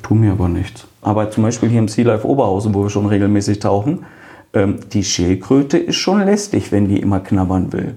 Tun 0.04 0.22
mir 0.22 0.32
aber 0.32 0.50
nichts. 0.50 0.86
Aber 1.02 1.32
zum 1.32 1.44
Beispiel 1.44 1.70
hier 1.70 1.80
im 1.80 1.88
Sea 1.88 2.06
Life 2.06 2.28
Oberhausen, 2.28 2.74
wo 2.74 2.84
wir 2.84 2.90
schon 2.90 3.06
regelmäßig 3.06 3.60
tauchen, 3.60 4.06
ähm, 4.54 4.80
die 4.92 5.04
Schildkröte 5.04 5.78
ist 5.78 5.96
schon 5.96 6.24
lästig, 6.26 6.72
wenn 6.72 6.88
die 6.88 7.00
immer 7.00 7.20
knabbern 7.20 7.72
will. 7.74 7.96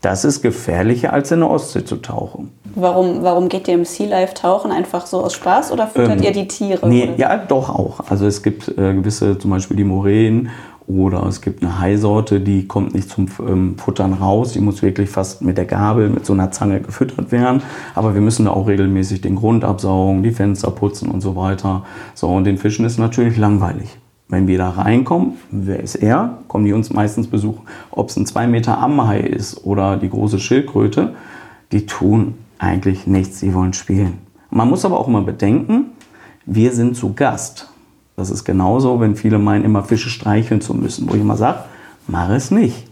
Das 0.00 0.24
ist 0.24 0.42
gefährlicher, 0.42 1.12
als 1.12 1.30
in 1.30 1.40
der 1.40 1.50
Ostsee 1.50 1.84
zu 1.84 1.96
tauchen. 1.96 2.50
Warum, 2.74 3.22
warum 3.22 3.48
geht 3.48 3.68
ihr 3.68 3.74
im 3.74 3.84
Sea 3.84 4.08
Life 4.08 4.34
tauchen? 4.34 4.72
Einfach 4.72 5.06
so 5.06 5.22
aus 5.22 5.34
Spaß 5.34 5.70
oder 5.70 5.86
füttert 5.86 6.18
ähm, 6.18 6.24
ihr 6.24 6.32
die 6.32 6.48
Tiere? 6.48 6.88
Nee, 6.88 7.10
ja, 7.18 7.36
doch 7.36 7.70
auch. 7.70 8.00
Also 8.08 8.26
es 8.26 8.42
gibt 8.42 8.66
äh, 8.66 8.94
gewisse, 8.94 9.38
zum 9.38 9.52
Beispiel 9.52 9.76
die 9.76 9.84
Moränen 9.84 10.50
Oder 10.86 11.24
es 11.26 11.40
gibt 11.40 11.62
eine 11.62 11.78
Haisorte, 11.78 12.40
die 12.40 12.66
kommt 12.66 12.94
nicht 12.94 13.08
zum 13.08 13.28
ähm, 13.46 13.78
Futtern 13.78 14.14
raus. 14.14 14.52
Die 14.52 14.60
muss 14.60 14.82
wirklich 14.82 15.10
fast 15.10 15.42
mit 15.42 15.56
der 15.56 15.64
Gabel, 15.64 16.08
mit 16.08 16.26
so 16.26 16.32
einer 16.32 16.50
Zange 16.50 16.80
gefüttert 16.80 17.30
werden. 17.30 17.62
Aber 17.94 18.14
wir 18.14 18.20
müssen 18.20 18.46
da 18.46 18.50
auch 18.50 18.66
regelmäßig 18.66 19.20
den 19.20 19.36
Grund 19.36 19.64
absaugen, 19.64 20.22
die 20.22 20.32
Fenster 20.32 20.70
putzen 20.70 21.10
und 21.10 21.20
so 21.20 21.36
weiter. 21.36 21.84
So, 22.14 22.28
und 22.28 22.44
den 22.44 22.58
Fischen 22.58 22.84
ist 22.84 22.98
natürlich 22.98 23.36
langweilig. 23.36 23.96
Wenn 24.28 24.48
wir 24.48 24.58
da 24.58 24.70
reinkommen, 24.70 25.34
wer 25.50 25.80
ist 25.80 25.96
er? 25.96 26.38
Kommen 26.48 26.64
die 26.64 26.72
uns 26.72 26.92
meistens 26.92 27.26
besuchen. 27.26 27.62
Ob 27.90 28.08
es 28.08 28.16
ein 28.16 28.26
2 28.26 28.46
Meter 28.46 28.78
Ammenhai 28.78 29.20
ist 29.20 29.64
oder 29.64 29.96
die 29.96 30.08
große 30.08 30.38
Schildkröte, 30.38 31.14
die 31.70 31.86
tun 31.86 32.34
eigentlich 32.58 33.06
nichts, 33.06 33.40
sie 33.40 33.54
wollen 33.54 33.72
spielen. 33.72 34.18
Man 34.50 34.68
muss 34.68 34.84
aber 34.84 34.98
auch 34.98 35.08
immer 35.08 35.22
bedenken, 35.22 35.92
wir 36.46 36.72
sind 36.72 36.96
zu 36.96 37.12
Gast. 37.14 37.71
Das 38.16 38.30
ist 38.30 38.44
genauso, 38.44 39.00
wenn 39.00 39.16
viele 39.16 39.38
meinen, 39.38 39.64
immer 39.64 39.82
Fische 39.82 40.10
streicheln 40.10 40.60
zu 40.60 40.74
müssen, 40.74 41.08
wo 41.08 41.14
ich 41.14 41.20
immer 41.20 41.36
sage, 41.36 41.60
mach 42.06 42.30
es 42.30 42.50
nicht. 42.50 42.88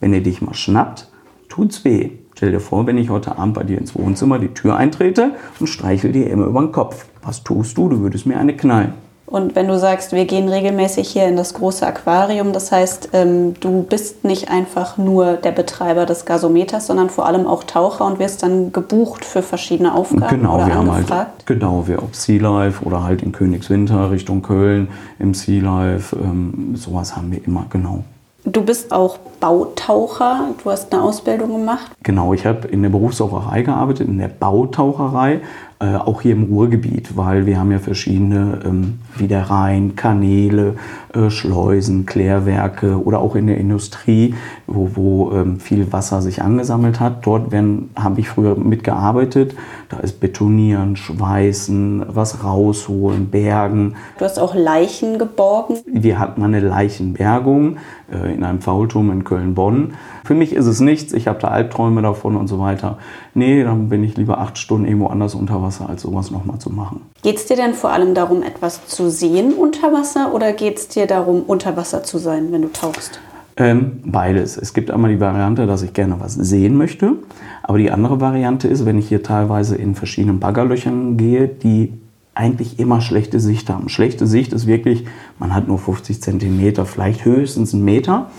Wenn 0.00 0.14
ihr 0.14 0.22
dich 0.22 0.42
mal 0.42 0.54
schnappt, 0.54 1.08
tut's 1.48 1.84
weh. 1.84 2.10
Stell 2.34 2.50
dir 2.50 2.60
vor, 2.60 2.86
wenn 2.86 2.98
ich 2.98 3.10
heute 3.10 3.38
Abend 3.38 3.54
bei 3.54 3.62
dir 3.62 3.78
ins 3.78 3.94
Wohnzimmer 3.94 4.38
die 4.38 4.48
Tür 4.48 4.76
eintrete 4.76 5.32
und 5.60 5.66
streichel 5.66 6.12
dir 6.12 6.28
immer 6.30 6.46
über 6.46 6.60
den 6.60 6.72
Kopf. 6.72 7.06
Was 7.22 7.44
tust 7.44 7.76
du? 7.76 7.88
Du 7.88 8.00
würdest 8.00 8.26
mir 8.26 8.38
eine 8.38 8.56
knallen. 8.56 8.94
Und 9.32 9.56
wenn 9.56 9.66
du 9.66 9.78
sagst, 9.78 10.12
wir 10.12 10.26
gehen 10.26 10.46
regelmäßig 10.46 11.08
hier 11.08 11.26
in 11.26 11.36
das 11.36 11.54
große 11.54 11.86
Aquarium, 11.86 12.52
das 12.52 12.70
heißt, 12.70 13.08
ähm, 13.14 13.54
du 13.60 13.82
bist 13.82 14.24
nicht 14.24 14.50
einfach 14.50 14.98
nur 14.98 15.38
der 15.38 15.52
Betreiber 15.52 16.04
des 16.04 16.26
Gasometers, 16.26 16.86
sondern 16.86 17.08
vor 17.08 17.24
allem 17.24 17.46
auch 17.46 17.64
Taucher 17.64 18.04
und 18.04 18.18
wirst 18.18 18.42
dann 18.42 18.72
gebucht 18.72 19.24
für 19.24 19.40
verschiedene 19.40 19.94
Aufgaben 19.94 20.28
genau, 20.28 20.56
oder 20.56 20.66
wir 20.66 20.76
angefragt? 20.76 21.10
haben 21.10 21.18
halt, 21.18 21.46
genau, 21.46 21.84
wir 21.86 22.02
ob 22.02 22.14
Sea 22.14 22.42
Life 22.42 22.84
oder 22.84 23.04
halt 23.04 23.22
in 23.22 23.32
Königswinter 23.32 24.10
Richtung 24.10 24.42
Köln 24.42 24.88
im 25.18 25.32
Sea 25.32 25.62
Life, 25.62 26.14
ähm, 26.14 26.74
sowas 26.76 27.16
haben 27.16 27.32
wir 27.32 27.42
immer, 27.46 27.64
genau. 27.70 28.04
Du 28.44 28.60
bist 28.60 28.92
auch 28.92 29.18
Bautaucher, 29.38 30.48
du 30.62 30.70
hast 30.70 30.92
eine 30.92 31.02
Ausbildung 31.02 31.52
gemacht. 31.52 31.92
Genau, 32.02 32.34
ich 32.34 32.44
habe 32.44 32.66
in 32.66 32.82
der 32.82 32.90
Berufstaucherei 32.90 33.62
gearbeitet, 33.62 34.08
in 34.08 34.18
der 34.18 34.28
Bautaucherei, 34.28 35.40
äh, 35.82 35.96
auch 35.96 36.22
hier 36.22 36.32
im 36.32 36.44
Ruhrgebiet, 36.44 37.16
weil 37.16 37.44
wir 37.44 37.58
haben 37.58 37.72
ja 37.72 37.80
verschiedene 37.80 38.60
ähm, 38.64 39.00
Wiederrhein, 39.16 39.96
Kanäle, 39.96 40.76
äh, 41.12 41.28
Schleusen, 41.28 42.06
Klärwerke 42.06 43.02
oder 43.02 43.18
auch 43.18 43.34
in 43.34 43.48
der 43.48 43.56
Industrie, 43.58 44.36
wo, 44.68 44.90
wo 44.94 45.32
ähm, 45.32 45.58
viel 45.58 45.92
Wasser 45.92 46.22
sich 46.22 46.40
angesammelt 46.40 47.00
hat. 47.00 47.26
Dort 47.26 47.52
habe 47.52 48.20
ich 48.20 48.28
früher 48.28 48.54
mitgearbeitet. 48.56 49.56
Da 49.88 49.98
ist 49.98 50.20
Betonieren, 50.20 50.94
Schweißen, 50.94 52.04
was 52.06 52.44
rausholen, 52.44 53.30
Bergen. 53.30 53.96
Du 54.18 54.24
hast 54.24 54.38
auch 54.38 54.54
Leichen 54.54 55.18
geborgen. 55.18 55.78
Wir 55.86 56.20
hatten 56.20 56.40
mal 56.40 56.46
eine 56.46 56.60
Leichenbergung 56.60 57.78
äh, 58.12 58.32
in 58.32 58.44
einem 58.44 58.60
Faulturm 58.60 59.10
in 59.10 59.24
Köln-Bonn. 59.24 59.94
Für 60.24 60.34
mich 60.34 60.52
ist 60.52 60.66
es 60.66 60.80
nichts, 60.80 61.12
ich 61.12 61.26
habe 61.26 61.38
da 61.40 61.48
Albträume 61.48 62.02
davon 62.02 62.36
und 62.36 62.46
so 62.46 62.58
weiter. 62.60 62.98
Nee, 63.34 63.64
dann 63.64 63.88
bin 63.88 64.04
ich 64.04 64.16
lieber 64.16 64.38
acht 64.38 64.56
Stunden 64.58 64.86
irgendwo 64.86 65.08
anders 65.08 65.34
unter 65.34 65.62
Wasser, 65.62 65.88
als 65.88 66.02
sowas 66.02 66.30
nochmal 66.30 66.58
zu 66.58 66.70
machen. 66.70 67.02
Geht 67.22 67.36
es 67.36 67.46
dir 67.46 67.56
denn 67.56 67.74
vor 67.74 67.90
allem 67.90 68.14
darum, 68.14 68.42
etwas 68.42 68.86
zu 68.86 69.10
sehen 69.10 69.52
unter 69.52 69.92
Wasser 69.92 70.32
oder 70.34 70.52
geht 70.52 70.78
es 70.78 70.88
dir 70.88 71.06
darum, 71.06 71.42
unter 71.46 71.76
Wasser 71.76 72.02
zu 72.02 72.18
sein, 72.18 72.52
wenn 72.52 72.62
du 72.62 72.68
tauchst? 72.68 73.20
Ähm, 73.56 74.00
beides. 74.04 74.56
Es 74.56 74.72
gibt 74.72 74.90
einmal 74.90 75.10
die 75.10 75.20
Variante, 75.20 75.66
dass 75.66 75.82
ich 75.82 75.92
gerne 75.92 76.16
was 76.18 76.34
sehen 76.34 76.76
möchte. 76.76 77.16
Aber 77.62 77.78
die 77.78 77.90
andere 77.90 78.20
Variante 78.20 78.68
ist, 78.68 78.86
wenn 78.86 78.98
ich 78.98 79.08
hier 79.08 79.22
teilweise 79.22 79.76
in 79.76 79.94
verschiedenen 79.94 80.40
Baggerlöchern 80.40 81.16
gehe, 81.16 81.48
die 81.48 81.92
eigentlich 82.34 82.78
immer 82.78 83.02
schlechte 83.02 83.40
Sicht 83.40 83.68
haben. 83.68 83.90
Schlechte 83.90 84.26
Sicht 84.26 84.54
ist 84.54 84.66
wirklich, 84.66 85.04
man 85.38 85.54
hat 85.54 85.68
nur 85.68 85.78
50 85.78 86.22
Zentimeter, 86.22 86.86
vielleicht 86.86 87.26
höchstens 87.26 87.74
einen 87.74 87.84
Meter 87.84 88.30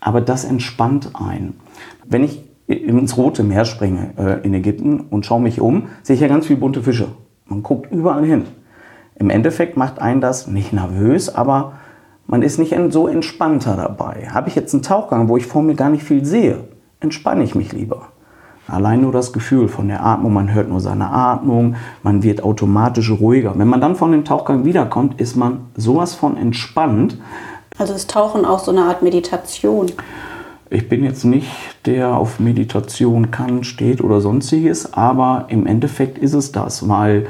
aber 0.00 0.20
das 0.20 0.44
entspannt 0.44 1.10
ein. 1.14 1.54
Wenn 2.06 2.24
ich 2.24 2.42
ins 2.66 3.16
Rote 3.16 3.42
Meer 3.42 3.64
springe 3.64 4.12
äh, 4.16 4.46
in 4.46 4.54
Ägypten 4.54 5.00
und 5.00 5.26
schaue 5.26 5.40
mich 5.40 5.60
um, 5.60 5.88
sehe 6.02 6.14
ich 6.14 6.22
ja 6.22 6.28
ganz 6.28 6.46
viele 6.46 6.60
bunte 6.60 6.82
Fische. 6.82 7.08
Man 7.46 7.62
guckt 7.62 7.92
überall 7.92 8.24
hin. 8.24 8.44
Im 9.16 9.28
Endeffekt 9.28 9.76
macht 9.76 10.00
einen 10.00 10.20
das 10.20 10.46
nicht 10.46 10.72
nervös, 10.72 11.34
aber 11.34 11.72
man 12.26 12.42
ist 12.42 12.58
nicht 12.58 12.76
so 12.90 13.08
entspannter 13.08 13.76
dabei. 13.76 14.28
Habe 14.30 14.48
ich 14.48 14.54
jetzt 14.54 14.72
einen 14.72 14.82
Tauchgang, 14.82 15.28
wo 15.28 15.36
ich 15.36 15.46
vor 15.46 15.62
mir 15.62 15.74
gar 15.74 15.90
nicht 15.90 16.04
viel 16.04 16.24
sehe, 16.24 16.64
entspanne 17.00 17.42
ich 17.42 17.54
mich 17.54 17.72
lieber. 17.72 18.08
Allein 18.68 19.00
nur 19.00 19.10
das 19.10 19.32
Gefühl 19.32 19.66
von 19.66 19.88
der 19.88 20.04
Atmung, 20.06 20.32
man 20.32 20.54
hört 20.54 20.68
nur 20.68 20.80
seine 20.80 21.10
Atmung, 21.10 21.74
man 22.04 22.22
wird 22.22 22.44
automatisch 22.44 23.10
ruhiger. 23.10 23.58
Wenn 23.58 23.66
man 23.66 23.80
dann 23.80 23.96
von 23.96 24.12
dem 24.12 24.24
Tauchgang 24.24 24.64
wiederkommt, 24.64 25.20
ist 25.20 25.34
man 25.34 25.66
sowas 25.74 26.14
von 26.14 26.36
entspannt, 26.36 27.18
also 27.80 27.94
ist 27.94 28.10
Tauchen 28.10 28.44
auch 28.44 28.58
so 28.58 28.70
eine 28.70 28.84
Art 28.84 29.02
Meditation? 29.02 29.90
Ich 30.68 30.88
bin 30.88 31.02
jetzt 31.02 31.24
nicht 31.24 31.50
der 31.86 32.16
auf 32.16 32.38
Meditation 32.38 33.30
kann, 33.30 33.64
steht 33.64 34.02
oder 34.02 34.20
sonstiges, 34.20 34.92
aber 34.92 35.46
im 35.48 35.66
Endeffekt 35.66 36.18
ist 36.18 36.34
es 36.34 36.52
das, 36.52 36.88
weil 36.88 37.26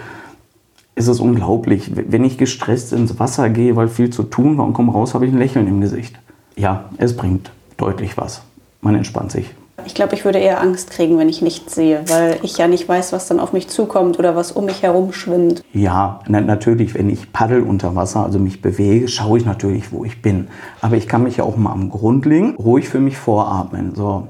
es 0.94 1.08
ist 1.08 1.20
unglaublich. 1.20 1.92
Wenn 1.94 2.24
ich 2.24 2.36
gestresst 2.36 2.92
ins 2.92 3.18
Wasser 3.18 3.48
gehe, 3.48 3.76
weil 3.76 3.88
viel 3.88 4.10
zu 4.10 4.24
tun 4.24 4.58
war 4.58 4.66
und 4.66 4.74
komme 4.74 4.92
raus, 4.92 5.14
habe 5.14 5.24
ich 5.24 5.32
ein 5.32 5.38
Lächeln 5.38 5.66
im 5.66 5.80
Gesicht. 5.80 6.18
Ja, 6.56 6.90
es 6.98 7.16
bringt 7.16 7.50
deutlich 7.78 8.18
was. 8.18 8.42
Man 8.82 8.94
entspannt 8.94 9.32
sich. 9.32 9.54
Ich 9.86 9.94
glaube, 9.94 10.14
ich 10.14 10.24
würde 10.24 10.38
eher 10.38 10.60
Angst 10.60 10.90
kriegen, 10.90 11.18
wenn 11.18 11.28
ich 11.28 11.42
nichts 11.42 11.74
sehe, 11.74 12.02
weil 12.08 12.38
ich 12.42 12.58
ja 12.58 12.68
nicht 12.68 12.88
weiß, 12.88 13.12
was 13.12 13.28
dann 13.28 13.40
auf 13.40 13.52
mich 13.52 13.68
zukommt 13.68 14.18
oder 14.18 14.36
was 14.36 14.52
um 14.52 14.66
mich 14.66 14.82
herum 14.82 15.12
schwimmt. 15.12 15.62
Ja, 15.72 16.20
na, 16.28 16.40
natürlich, 16.40 16.94
wenn 16.94 17.10
ich 17.10 17.32
paddel 17.32 17.62
unter 17.62 17.96
Wasser, 17.96 18.24
also 18.24 18.38
mich 18.38 18.62
bewege, 18.62 19.08
schaue 19.08 19.38
ich 19.38 19.44
natürlich, 19.44 19.92
wo 19.92 20.04
ich 20.04 20.22
bin. 20.22 20.48
Aber 20.80 20.96
ich 20.96 21.08
kann 21.08 21.22
mich 21.22 21.38
ja 21.38 21.44
auch 21.44 21.56
mal 21.56 21.72
am 21.72 21.90
Grund 21.90 22.26
legen, 22.26 22.54
ruhig 22.56 22.88
für 22.88 23.00
mich 23.00 23.18
voratmen. 23.18 23.94
So. 23.94 24.28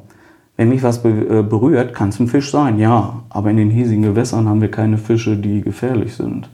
Wenn 0.56 0.68
mich 0.68 0.82
was 0.82 1.04
äh, 1.04 1.42
berührt, 1.42 1.94
kann 1.94 2.10
es 2.10 2.20
ein 2.20 2.28
Fisch 2.28 2.50
sein, 2.50 2.78
ja. 2.78 3.22
Aber 3.28 3.50
in 3.50 3.56
den 3.56 3.70
hiesigen 3.70 4.02
Gewässern 4.02 4.48
haben 4.48 4.60
wir 4.60 4.70
keine 4.70 4.98
Fische, 4.98 5.36
die 5.36 5.62
gefährlich 5.62 6.14
sind. 6.14 6.50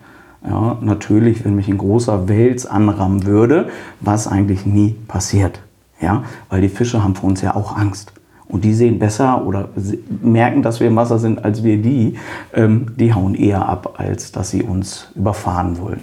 Ja, 0.49 0.79
natürlich, 0.81 1.45
wenn 1.45 1.57
mich 1.57 1.69
ein 1.69 1.79
großer 1.79 2.29
Wels 2.29 2.67
anrammen 2.67 3.27
würde, 3.27 3.69
was 4.01 4.29
eigentlich 4.29 4.65
nie 4.65 4.95
passiert. 5.09 5.61
Ja, 6.01 6.25
weil 6.51 6.61
die 6.61 6.69
Fische 6.69 7.03
haben 7.03 7.15
vor 7.15 7.29
uns 7.29 7.41
ja 7.41 7.57
auch 7.57 7.77
Angst 7.77 8.13
und 8.49 8.65
die 8.65 8.75
sehen 8.75 8.99
besser 8.99 9.45
oder 9.45 9.69
merken, 10.23 10.63
dass 10.63 10.81
wir 10.81 10.87
im 10.87 10.97
Wasser 10.97 11.19
sind, 11.19 11.45
als 11.45 11.63
wir 11.65 11.79
die, 11.79 12.17
ähm, 12.55 12.95
die 12.97 13.13
hauen 13.13 13.35
eher 13.35 13.69
ab, 13.69 13.95
als 13.99 14.33
dass 14.33 14.51
sie 14.51 14.63
uns 14.63 15.09
überfahren 15.15 15.81
wollen. 15.81 16.01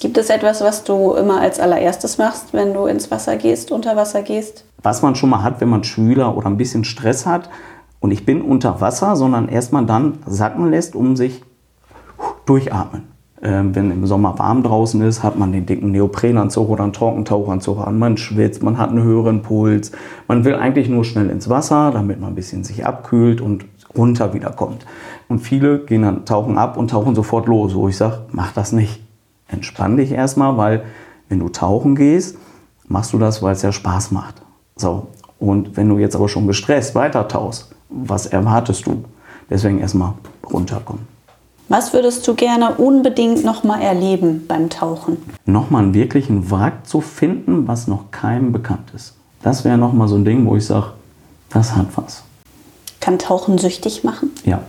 Gibt 0.00 0.18
es 0.18 0.28
etwas, 0.28 0.60
was 0.60 0.84
du 0.84 1.14
immer 1.14 1.40
als 1.40 1.60
allererstes 1.60 2.18
machst, 2.18 2.52
wenn 2.52 2.74
du 2.74 2.86
ins 2.86 3.10
Wasser 3.10 3.36
gehst, 3.36 3.70
unter 3.70 3.96
Wasser 3.96 4.22
gehst? 4.22 4.64
Was 4.82 5.02
man 5.02 5.14
schon 5.14 5.30
mal 5.30 5.42
hat, 5.42 5.60
wenn 5.60 5.68
man 5.68 5.84
Schüler 5.84 6.36
oder 6.36 6.48
ein 6.48 6.56
bisschen 6.56 6.84
Stress 6.84 7.24
hat 7.24 7.48
und 8.00 8.10
ich 8.10 8.26
bin 8.26 8.42
unter 8.42 8.80
Wasser, 8.80 9.16
sondern 9.16 9.48
erstmal 9.48 9.86
dann 9.86 10.18
sacken 10.26 10.70
lässt, 10.70 10.94
um 10.94 11.16
sich 11.16 11.42
durchatmen. 12.44 13.13
Ähm, 13.44 13.74
wenn 13.74 13.90
im 13.90 14.06
Sommer 14.06 14.38
warm 14.38 14.62
draußen 14.62 15.02
ist, 15.02 15.22
hat 15.22 15.38
man 15.38 15.52
den 15.52 15.66
dicken 15.66 15.90
Neoprenanzug 15.90 16.70
oder 16.70 16.82
einen 16.82 16.94
Trockentauchanzug 16.94 17.86
an. 17.86 17.98
Man 17.98 18.16
schwitzt, 18.16 18.62
man 18.62 18.78
hat 18.78 18.88
einen 18.88 19.02
höheren 19.02 19.42
Puls. 19.42 19.92
Man 20.26 20.46
will 20.46 20.54
eigentlich 20.54 20.88
nur 20.88 21.04
schnell 21.04 21.28
ins 21.28 21.50
Wasser, 21.50 21.90
damit 21.92 22.20
man 22.20 22.32
ein 22.32 22.34
bisschen 22.34 22.64
sich 22.64 22.86
abkühlt 22.86 23.42
und 23.42 23.66
runter 23.94 24.32
wiederkommt. 24.32 24.86
Und 25.28 25.40
viele 25.40 25.80
gehen 25.80 26.02
dann 26.02 26.24
tauchen 26.24 26.56
ab 26.56 26.78
und 26.78 26.90
tauchen 26.90 27.14
sofort 27.14 27.46
los, 27.46 27.74
wo 27.74 27.86
ich 27.86 27.98
sage, 27.98 28.22
mach 28.32 28.52
das 28.52 28.72
nicht. 28.72 29.02
Entspann 29.46 29.98
dich 29.98 30.12
erstmal, 30.12 30.56
weil 30.56 30.84
wenn 31.28 31.38
du 31.38 31.50
tauchen 31.50 31.96
gehst, 31.96 32.38
machst 32.88 33.12
du 33.12 33.18
das, 33.18 33.42
weil 33.42 33.52
es 33.52 33.60
ja 33.60 33.72
Spaß 33.72 34.10
macht. 34.10 34.40
So. 34.76 35.08
Und 35.38 35.76
wenn 35.76 35.90
du 35.90 35.98
jetzt 35.98 36.16
aber 36.16 36.30
schon 36.30 36.46
gestresst 36.46 36.94
weiter 36.94 37.28
tauchst, 37.28 37.74
was 37.90 38.24
erwartest 38.24 38.86
du? 38.86 39.04
Deswegen 39.50 39.80
erstmal 39.80 40.14
runterkommen. 40.50 41.13
Was 41.68 41.94
würdest 41.94 42.28
du 42.28 42.34
gerne 42.34 42.74
unbedingt 42.74 43.42
nochmal 43.42 43.80
erleben 43.80 44.44
beim 44.46 44.68
Tauchen? 44.68 45.16
Nochmal 45.46 45.84
einen 45.84 45.94
wirklichen 45.94 46.50
Wrack 46.50 46.86
zu 46.86 47.00
finden, 47.00 47.66
was 47.66 47.88
noch 47.88 48.10
keinem 48.10 48.52
bekannt 48.52 48.92
ist. 48.94 49.14
Das 49.42 49.64
wäre 49.64 49.78
nochmal 49.78 50.08
so 50.08 50.16
ein 50.16 50.26
Ding, 50.26 50.44
wo 50.46 50.56
ich 50.56 50.66
sage, 50.66 50.92
das 51.48 51.74
hat 51.74 51.86
was. 51.96 52.22
Kann 53.00 53.18
Tauchen 53.18 53.56
süchtig 53.56 54.04
machen? 54.04 54.30
Ja. 54.44 54.60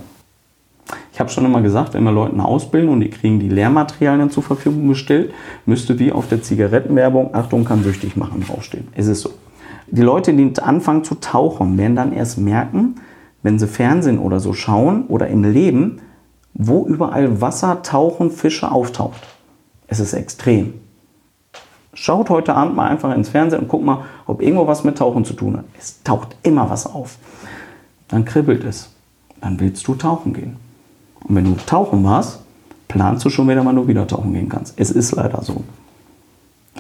Ich 1.12 1.20
habe 1.20 1.30
schon 1.30 1.46
immer 1.46 1.62
gesagt, 1.62 1.94
wenn 1.94 2.04
wir 2.04 2.12
Leute 2.12 2.38
ausbilden 2.44 2.90
und 2.90 3.02
die 3.02 3.10
kriegen 3.10 3.40
die 3.40 3.50
Lehrmaterialien 3.50 4.30
zur 4.30 4.44
Verfügung 4.44 4.88
gestellt, 4.88 5.34
müsste 5.66 5.98
wie 6.00 6.12
auf 6.12 6.28
der 6.28 6.44
Zigarettenwerbung, 6.44 7.34
Achtung, 7.34 7.66
kann 7.66 7.84
süchtig 7.84 8.16
machen, 8.16 8.44
draufstehen. 8.46 8.88
Es 8.94 9.08
ist 9.08 9.22
so. 9.22 9.32
Die 9.88 10.02
Leute, 10.02 10.34
die 10.34 10.54
anfangen 10.62 11.04
zu 11.04 11.16
tauchen, 11.16 11.78
werden 11.78 11.96
dann 11.96 12.14
erst 12.14 12.38
merken, 12.38 12.96
wenn 13.44 13.60
sie 13.60 13.68
Fernsehen 13.68 14.20
oder 14.20 14.40
so 14.40 14.54
schauen 14.54 15.06
oder 15.08 15.28
im 15.28 15.44
Leben, 15.44 16.02
wo 16.56 16.86
überall 16.86 17.41
Wasser, 17.41 17.84
Tauchen, 17.84 18.32
Fische 18.32 18.72
auftaucht. 18.72 19.22
Es 19.88 20.00
ist 20.00 20.13
extrem. 20.13 20.74
Schaut 21.94 22.30
heute 22.30 22.56
Abend 22.56 22.76
mal 22.76 22.89
einfach 22.89 23.13
ins 23.13 23.30
Fernsehen 23.30 23.62
und 23.62 23.68
guckt 23.68 23.86
mal, 23.86 24.06
ob 24.26 24.41
irgendwo 24.41 24.65
was 24.65 24.84
mit 24.84 24.98
Tauchen 24.98 25.24
zu 25.26 25.34
tun 25.34 25.58
hat. 25.58 25.65
Es 25.80 26.02
taucht 26.04 26.36
immer 26.44 26.70
was 26.70 26.88
auf. 26.88 27.18
Dann 28.08 28.26
kribbelt 28.26 28.63
es. 28.63 28.89
Dann 29.41 29.60
willst 29.60 29.88
du 29.88 29.96
tauchen 29.96 30.34
gehen. 30.34 30.58
Und 31.24 31.36
wenn 31.36 31.46
du 31.46 31.56
tauchen 31.65 32.04
warst, 32.04 32.39
planst 32.88 33.24
du 33.26 33.30
schon 33.30 33.48
wieder, 33.48 33.65
wann 33.65 33.76
du 33.76 33.88
wieder 33.88 34.08
tauchen 34.08 34.34
gehen 34.34 34.50
kannst. 34.50 34.74
Es 34.78 34.91
ist 34.91 35.12
leider 35.12 35.41
so. 35.41 35.63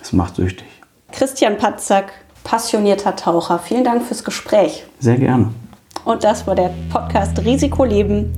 Es 0.01 0.13
macht 0.13 0.35
süchtig. 0.35 0.67
Christian 1.11 1.57
Patzak, 1.57 2.11
passionierter 2.43 3.15
Taucher. 3.15 3.59
Vielen 3.59 3.83
Dank 3.83 4.03
fürs 4.03 4.23
Gespräch. 4.23 4.85
Sehr 4.99 5.17
gerne. 5.17 5.49
Und 6.03 6.23
das 6.23 6.45
war 6.45 6.55
der 6.55 6.71
Podcast 6.89 7.39
Risikoleben. 7.43 8.33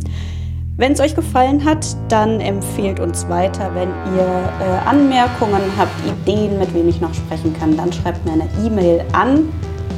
Wenn 0.79 0.91
es 0.91 0.99
euch 0.99 1.15
gefallen 1.15 1.65
hat, 1.65 1.87
dann 2.07 2.39
empfehlt 2.39 2.99
uns 2.99 3.27
weiter. 3.27 3.71
Wenn 3.73 3.89
ihr 4.15 4.27
äh, 4.61 4.65
Anmerkungen 4.87 5.63
habt, 5.75 5.89
Ideen, 6.05 6.59
mit 6.59 6.71
wem 6.71 6.87
ich 6.87 7.01
noch 7.01 7.15
sprechen 7.15 7.51
kann, 7.59 7.75
dann 7.75 7.91
schreibt 7.91 8.23
mir 8.25 8.33
eine 8.33 8.47
E-Mail 8.63 9.03
an 9.11 9.51